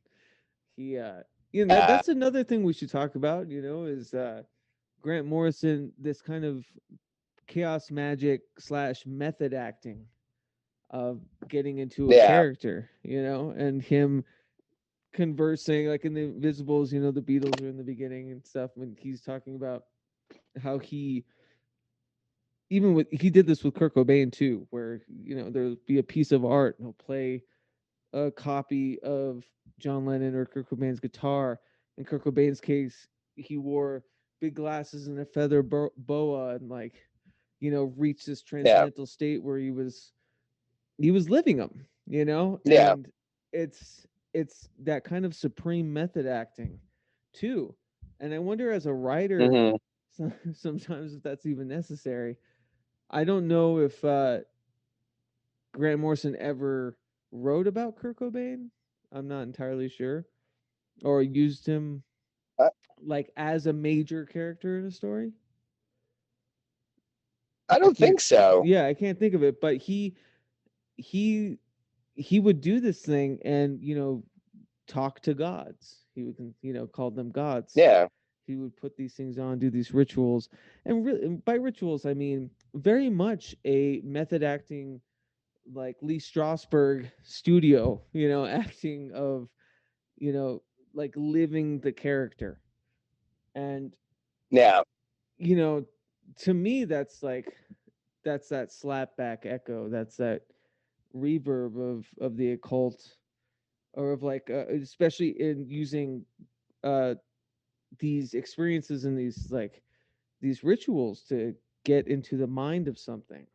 [0.76, 1.20] he, uh,
[1.52, 3.48] you know, that, that's another thing we should talk about.
[3.48, 4.42] You know, is uh,
[5.02, 6.64] Grant Morrison this kind of
[7.46, 10.06] chaos magic slash method acting
[10.90, 12.26] of getting into a Yeah.
[12.26, 14.24] character, you know, and him
[15.12, 16.92] conversing like in the Invisibles.
[16.92, 19.84] You know, the Beatles are in the beginning and stuff, and he's talking about
[20.60, 21.24] how he
[22.70, 26.02] even with he did this with Kurt Cobain too, where you know there'll be a
[26.02, 27.42] piece of art and he'll play
[28.12, 29.44] a copy of
[29.78, 31.60] John Lennon or Kurt Cobain's guitar.
[31.98, 34.04] In Kurt Cobain's case, he wore
[34.40, 36.94] big glasses and a feather boa and like
[37.64, 40.12] you know reach this transcendental state where he was
[40.98, 42.60] he was living them, you know.
[42.64, 42.94] Yeah.
[42.94, 43.10] And
[43.52, 46.80] it's it's that kind of supreme method acting
[47.32, 47.76] too.
[48.20, 49.78] And I wonder as a writer Mhm.
[50.52, 52.38] sometimes if that's even necessary.
[53.10, 54.40] I don't know if uh,
[55.72, 56.98] Grant Morrison ever
[57.32, 58.70] wrote about Kurt Cobain.
[59.12, 60.26] I'm not entirely sure,
[61.04, 62.04] or used him
[62.58, 62.68] Uh
[63.00, 65.32] like as a major character in a story.
[67.68, 68.62] I don't think so.
[68.64, 70.16] Yeah, I can't think of it, but he
[70.96, 71.58] he
[72.14, 74.24] he would do this thing and you know
[74.86, 76.04] talk to gods.
[76.14, 77.74] He would you know call them gods.
[77.74, 78.08] Yeah.
[78.46, 80.48] he would put these things on, do these rituals,
[80.84, 85.00] and really by rituals I mean very much a method acting,
[85.72, 89.48] like Lee Strasberg studio, you know, acting of,
[90.16, 90.62] you know,
[90.94, 92.60] like living the character,
[93.54, 93.92] and
[94.50, 94.82] Yeah.
[95.38, 95.84] you know,
[96.38, 97.54] to me that's like,
[98.24, 100.42] that's that slapback echo, that's that
[101.14, 103.16] reverb of of the occult,
[103.94, 106.24] or of like, uh, especially in using,
[106.84, 107.14] uh,
[107.98, 109.82] these experiences and these like
[110.40, 113.46] these rituals to get into the mind of something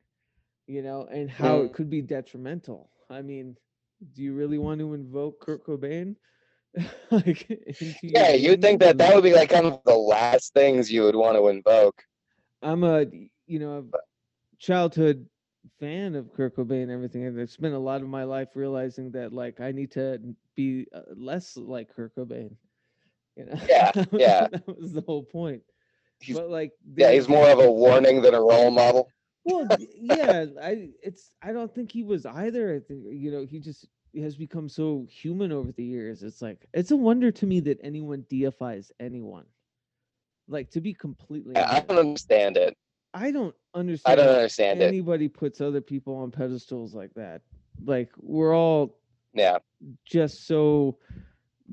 [0.67, 1.73] you know and how it Mm.
[1.73, 3.55] could be detrimental i mean
[4.13, 6.15] do you really want to invoke kurt cobain
[7.11, 7.47] like
[8.07, 11.15] Yeah, you'd think that that would be like kind of the last things you would
[11.15, 12.03] want to invoke.
[12.61, 13.05] I'm a
[13.47, 13.97] you know a
[14.59, 15.25] childhood
[15.79, 19.11] fan of kurt cobain and everything and i've spent a lot of my life realizing
[19.11, 20.19] that like i need to
[20.55, 22.51] be uh, less like kurt cobain
[23.35, 24.47] you know Yeah, That was- yeah.
[24.51, 25.61] that was the whole point
[26.21, 29.09] He's- but like Yeah, he's more of a warning than a role model.
[29.45, 33.59] well yeah i it's i don't think he was either i think you know he
[33.59, 33.87] just
[34.19, 37.79] has become so human over the years it's like it's a wonder to me that
[37.83, 39.45] anyone deifies anyone
[40.49, 42.75] like to be completely Yeah, I don't understand it.
[43.13, 44.19] I don't understand.
[44.19, 44.85] I don't understand it.
[44.85, 47.41] anybody puts other people on pedestals like that
[47.85, 48.99] like we're all
[49.33, 49.59] Yeah.
[50.05, 50.97] just so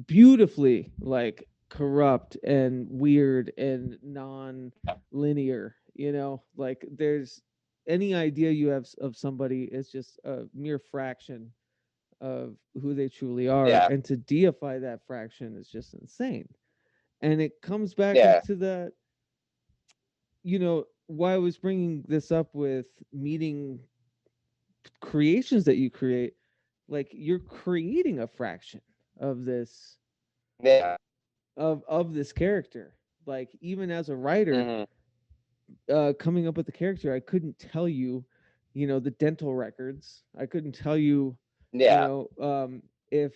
[0.06, 7.42] beautifully like corrupt and weird and non-linear you know like there's
[7.88, 11.50] any idea you have of somebody is just a mere fraction
[12.20, 13.88] of who they truly are Yeah.
[13.90, 16.48] and to deify that fraction is just insane
[17.22, 18.40] and it comes back Yeah.
[18.42, 18.92] to that
[20.42, 23.80] you know why i was bringing this up with meeting
[25.00, 26.34] creations that you create
[26.88, 28.80] like you're creating a fraction
[29.18, 29.98] of this
[30.60, 30.96] Yeah.
[31.56, 32.94] of of this character.
[33.26, 34.86] Like even as a writer, mhm,
[35.92, 38.24] uh, coming up with the character, I couldn't tell you,
[38.74, 40.24] you know, the dental records.
[40.38, 41.36] I couldn't tell you,
[41.72, 41.86] Yeah.
[41.86, 43.34] you know, um, if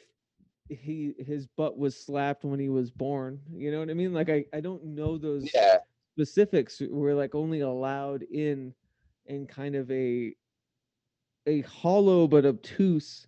[0.71, 3.41] he his butt was slapped when he was born.
[3.53, 4.13] You know what I mean?
[4.15, 5.79] Like I I don't know those Yeah.
[6.15, 6.81] specifics.
[6.81, 8.75] We're like only allowed in
[9.27, 10.35] in kind of a
[11.47, 13.27] a hollow but obtuse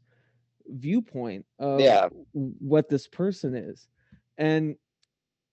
[0.68, 2.08] viewpoint of Yeah.
[2.32, 3.88] what this person is.
[4.38, 4.76] And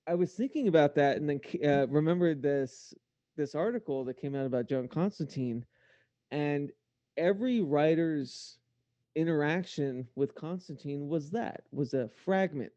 [0.08, 2.94] I was thinking about that, and then uh, remembered this
[3.38, 5.66] this article that came out about John Constantine,
[6.32, 6.72] and
[7.18, 8.60] every writer's
[9.16, 12.72] interaction with Constantine was that was a fragment.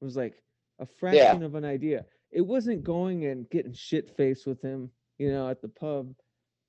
[0.00, 0.42] It was like
[0.78, 2.04] a fraction of an idea.
[2.30, 6.12] It wasn't going and getting shit faced with him, you know, at the pub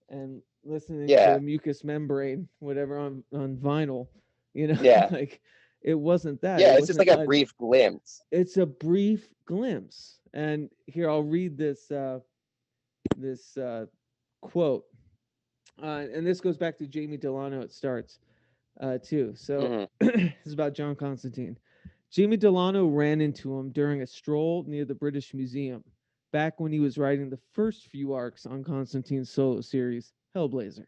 [0.10, 1.36] and listening Yeah.
[1.36, 4.08] to mucous membrane, whatever on on vinyl,
[4.54, 5.08] you know, Yeah.
[5.12, 5.42] like
[5.82, 6.60] it wasn't that.
[6.60, 6.74] Yeah.
[6.76, 8.22] It It's just like a brief glimpse.
[8.32, 12.18] it's a brief glimpse and here i'll read this uh
[13.18, 13.86] this uh
[14.42, 14.86] quote
[15.84, 18.20] uh and this goes back to jamie delano it starts
[18.82, 19.88] uh too so Mhm.
[20.00, 21.58] this is about john constantine
[22.12, 25.84] jamie delano ran into him during a stroll near the british museum
[26.32, 30.86] back when he was writing the first few arcs on constantine's solo series hellblazer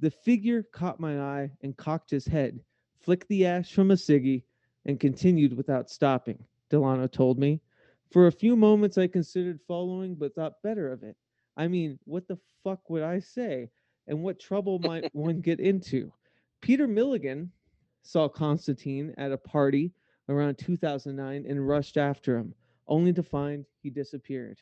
[0.00, 2.58] the figure caught my eye and cocked his head
[3.00, 4.44] flicked the ash from a ciggy
[4.86, 7.60] and continued without stopping Delano told me.
[8.10, 11.16] For a few moments, I considered following, but thought better of it.
[11.56, 13.70] I mean, what the fuck would I say?
[14.06, 16.10] And what trouble might one get into?
[16.62, 17.50] Peter Milligan
[18.02, 19.92] saw Constantine at a party
[20.28, 22.54] around 2009 and rushed after him,
[22.88, 24.58] only to find he disappeared.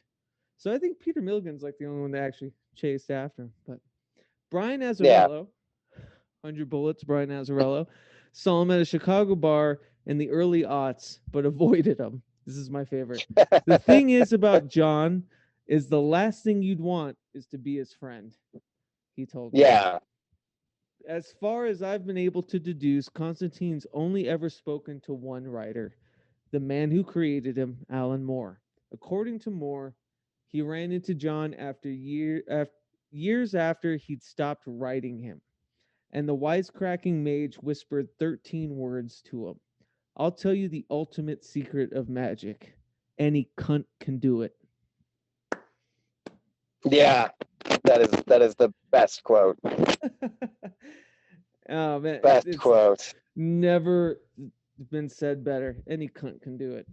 [0.57, 3.53] So I think Peter Milligan's like the only one that actually chased after him.
[3.69, 3.79] But
[4.51, 4.91] Brian Yeah.
[4.91, 5.47] Azzarello,
[6.41, 7.87] 100 Bullets, Brian Azzarello,
[8.33, 12.23] saw him at a Chicago bar in the early aughts, but avoided him.
[12.47, 13.27] This is my favorite.
[13.67, 15.23] The thing is about John
[15.67, 18.35] is the last thing you'd want is to be his friend.
[19.15, 19.61] He told me.
[19.61, 19.99] Yeah.
[21.09, 25.97] As far as I've been able to deduce, Constantine's only ever spoken to one writer,
[26.51, 28.61] the man who created him, Alan Moore.
[28.93, 29.95] According to Moore,
[30.49, 32.69] he ran into John after year af-
[33.11, 35.41] years after he'd stopped writing him.
[36.13, 39.61] And the wisecracking mage whispered 13 words to him.
[40.17, 42.75] I'll tell you the ultimate secret of magic.
[43.19, 44.55] Any cunt can do it.
[46.85, 47.29] Yeah.
[47.91, 49.59] That is that is the best quote.
[51.69, 53.13] oh man, Best quote.
[53.35, 54.21] never
[54.91, 55.77] been said better.
[55.89, 56.87] Any cunt can do it.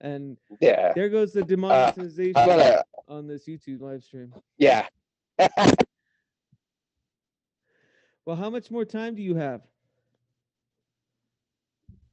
[0.00, 0.94] And Yeah.
[0.94, 4.32] there goes the uh, demonetization I'm gonna on this YouTube live stream.
[4.56, 4.86] yeah.
[8.24, 9.62] Well, how much more time do you have?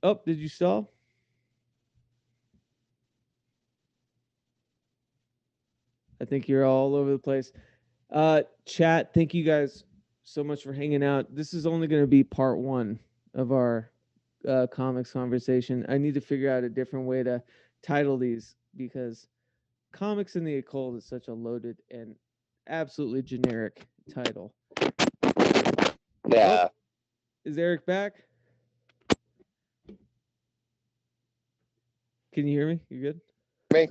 [0.03, 0.91] Oh, did you stall?
[6.21, 7.51] I think you're all over the place.
[8.11, 9.83] Uh, chat, thank you guys
[10.23, 11.33] so much for hanging out.
[11.33, 12.99] This is only going to be part one
[13.33, 13.91] of our
[14.47, 15.85] uh, comics conversation.
[15.89, 17.41] I need to figure out a different way to
[17.81, 19.27] title these because
[19.91, 22.15] comics in the occult is such a loaded and
[22.67, 24.53] absolutely generic title.
[26.27, 26.67] Yeah.
[27.43, 28.13] Is Eric back?
[32.33, 32.79] Can you hear me?
[32.89, 33.21] You good?
[33.73, 33.87] Me.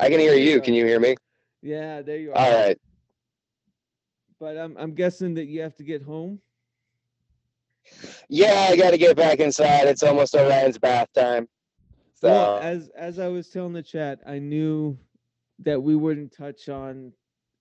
[0.00, 0.60] I can hear you.
[0.60, 1.14] Can you hear me?
[1.62, 2.38] Yeah, there you are.
[2.38, 2.78] All right.
[4.40, 6.40] But I'm I'm guessing that you have to get home.
[8.28, 9.86] Yeah, I got to get back inside.
[9.86, 11.48] It's almost Orion's bath time.
[12.12, 14.98] So Well, as as I was telling the chat, I knew
[15.60, 17.12] that we wouldn't touch on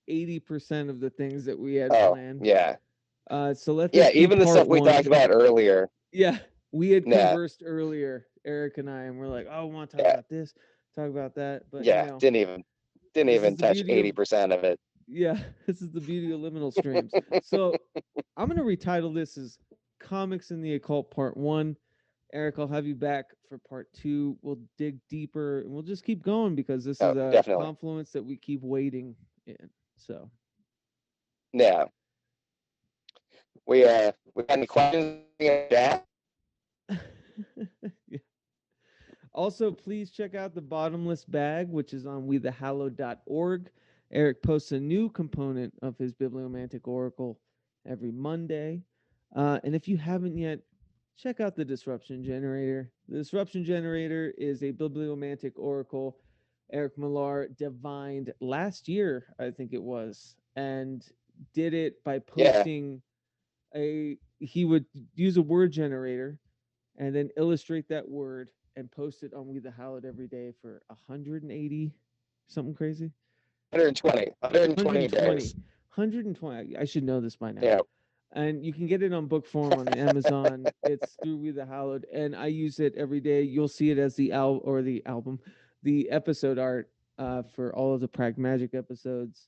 [0.10, 2.46] 80% of the things that we had oh planned.
[2.46, 2.76] yeah,
[3.30, 4.10] Uh so let's yeah.
[4.14, 4.88] Even the stuff we one.
[4.92, 5.90] talked about earlier.
[6.12, 6.38] Yeah,
[6.72, 10.06] we had conversed earlier, Eric and I, and we're like, oh, I want to talk
[10.06, 10.12] Yeah.
[10.12, 10.54] about this,
[10.96, 11.64] talk about that.
[11.72, 12.64] But yeah, you know, didn't even
[13.14, 14.80] didn't even touch eighty percent of it.
[15.08, 17.12] Yeah, this is the beauty of liminal streams.
[17.44, 17.76] so
[18.36, 19.58] I'm gonna retitle this as
[20.00, 21.76] Comics in the Occult Part One.
[22.34, 24.38] Eric, I'll have you back for part two.
[24.42, 27.64] We'll dig deeper and we'll just keep going because this Oh, is a definitely.
[27.66, 29.16] confluence that we keep waiting
[29.46, 29.56] in.
[29.96, 30.30] So
[31.54, 31.86] Yeah.
[33.66, 36.06] We uh we got any questions in the chat?
[38.10, 38.20] Yeah.
[39.34, 43.70] Also, please check out the bottomless bag, which is on wethehallowed.org.
[44.12, 47.40] Eric posts a new component of his bibliomantic oracle
[47.86, 48.84] every Monday.
[49.36, 50.60] Uh, and if you haven't yet,
[51.18, 52.92] check out the disruption generator.
[53.10, 56.20] The disruption generator is a bibliomantic oracle
[56.74, 61.06] Eric Millar divined last year, I think it was, and
[61.54, 62.52] did it by Yeah.
[62.52, 63.02] posting
[63.76, 64.86] a he would
[65.16, 66.40] use a word generator
[66.98, 70.82] and then illustrate that word and post it on We the Hallowed every day for
[70.88, 71.94] 180
[72.48, 73.12] something crazy.
[73.72, 74.32] 120.
[74.40, 75.54] 120, days.
[75.94, 76.78] 120.
[76.78, 77.62] I should know this by now.
[77.62, 77.80] Yeah.
[78.34, 80.66] And you can get it on book form on Amazon.
[80.84, 83.42] it's through We the Hallowed, and I use it every day.
[83.42, 85.40] You'll see it as the al or the album,
[85.84, 89.48] the episode art uh, for all of the Pragmagic episodes.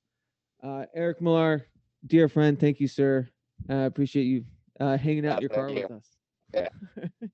[0.63, 1.67] Uh, Eric Millar,
[2.07, 3.27] dear friend, thank you, sir.
[3.69, 4.45] I uh, appreciate you
[4.79, 5.81] uh, hanging out in your car you.
[5.83, 6.07] with us.
[6.53, 6.69] Yeah.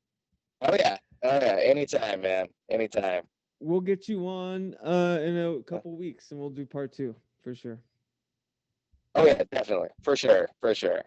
[0.62, 0.98] oh yeah.
[1.24, 1.60] Oh yeah.
[1.64, 2.48] Anytime, man.
[2.70, 3.24] Anytime.
[3.60, 7.56] We'll get you on uh, in a couple weeks, and we'll do part two for
[7.56, 7.80] sure.
[9.15, 11.02] Oh yeah, definitely, for sure, for sure.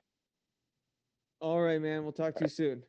[1.41, 2.03] All right, man.
[2.03, 2.83] We'll talk to you soon.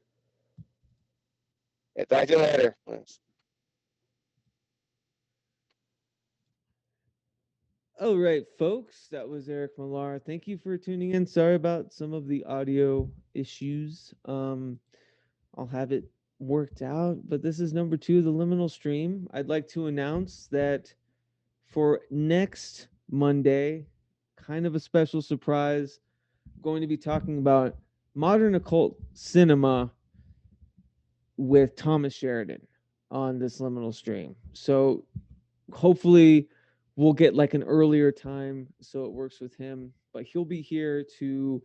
[1.96, 2.76] Yeah, talk to you later.
[2.88, 3.20] Thanks.
[8.00, 10.20] All right, folks, that was Eric Millar.
[10.20, 11.26] Thank you for tuning in.
[11.26, 14.14] Sorry about some of the audio issues.
[14.24, 14.80] Um,
[15.58, 16.06] I'll have it
[16.40, 19.28] worked out, but this is number two the liminal stream.
[19.34, 20.94] I'd like to announce that
[21.68, 23.86] for next Monday,
[24.36, 26.00] kind of a special surprise,
[26.62, 27.76] going to be talking about
[28.16, 29.92] modern occult cinema
[31.38, 32.66] with Thomas Sheridan
[33.12, 34.36] on this liminal stream.
[34.54, 35.06] So
[35.72, 36.48] hopefully
[36.96, 39.94] we'll get like an earlier time so it works with him.
[40.14, 41.62] But he'll be here to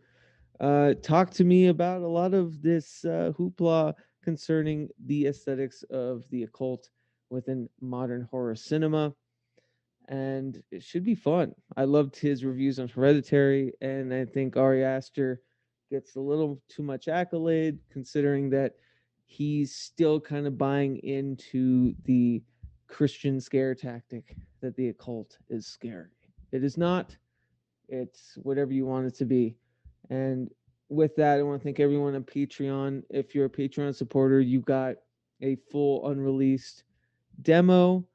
[0.59, 3.93] uh, talk to me about a lot of this uh, hoopla
[4.25, 6.89] concerning the aesthetics of the occult
[7.29, 9.13] within modern horror cinema.
[10.09, 11.55] And it should be fun.
[11.77, 15.41] I loved his reviews on Hereditary, and I think Ari Aster
[15.89, 18.73] gets a little too much accolade considering that
[19.25, 22.43] he's still kind of buying into the
[22.87, 26.09] Christian scare tactic that the occult is scary.
[26.51, 27.15] It is not.
[27.87, 29.55] It's whatever you want it to be.
[30.09, 30.51] And
[30.89, 33.03] with that, I want to thank everyone on Patreon.
[33.09, 34.95] If you're a Patreon supporter, you got
[35.41, 36.83] a full unreleased
[37.41, 38.05] demo.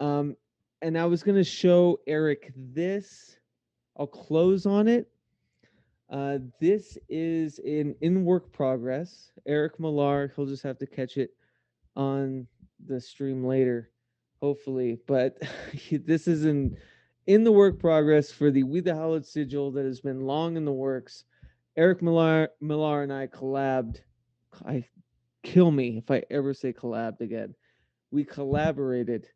[0.00, 0.36] Um,
[0.82, 3.38] and I was going to show Eric this.
[3.98, 5.08] I'll close on it.
[6.08, 9.32] Uh, this is in in work progress.
[9.46, 11.30] Eric Millar, he'll just have to catch it
[11.96, 12.46] on
[12.86, 13.90] the stream later
[14.40, 14.98] hopefully.
[15.06, 15.38] But
[15.90, 16.76] this is in
[17.26, 20.64] in the work progress for the We the Hallowed sigil that has been long in
[20.64, 21.24] the works.
[21.76, 24.00] Eric Millar, Millar and I collabed.
[24.64, 24.84] I
[25.42, 27.54] kill me if I ever say collabed again.
[28.10, 29.28] We collaborated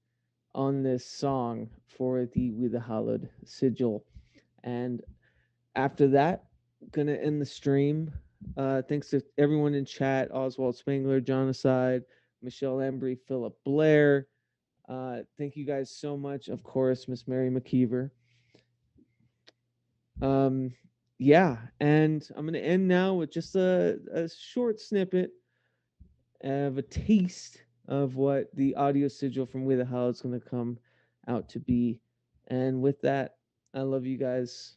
[0.54, 4.04] on this song for the We the Hallowed sigil,
[4.64, 5.02] and
[5.76, 6.44] after that,
[6.92, 8.12] gonna end the stream.
[8.56, 12.02] Uh, thanks to everyone in chat: Oswald Spangler, John Aside,
[12.42, 14.26] Michelle Embry, Philip Blair,
[14.90, 16.48] uh, thank you guys so much.
[16.48, 18.10] Of course, Miss Mary McKeever.
[20.20, 20.72] Um,
[21.20, 25.32] yeah, and I'm going to end now with just a, a short snippet
[26.42, 30.48] of a taste of what the audio sigil from We the Hallowed is going to
[30.48, 30.78] come
[31.28, 32.00] out to be.
[32.48, 33.36] And with that,
[33.74, 34.76] I love you guys.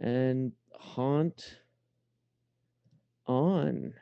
[0.00, 1.60] And haunt
[3.26, 3.94] on.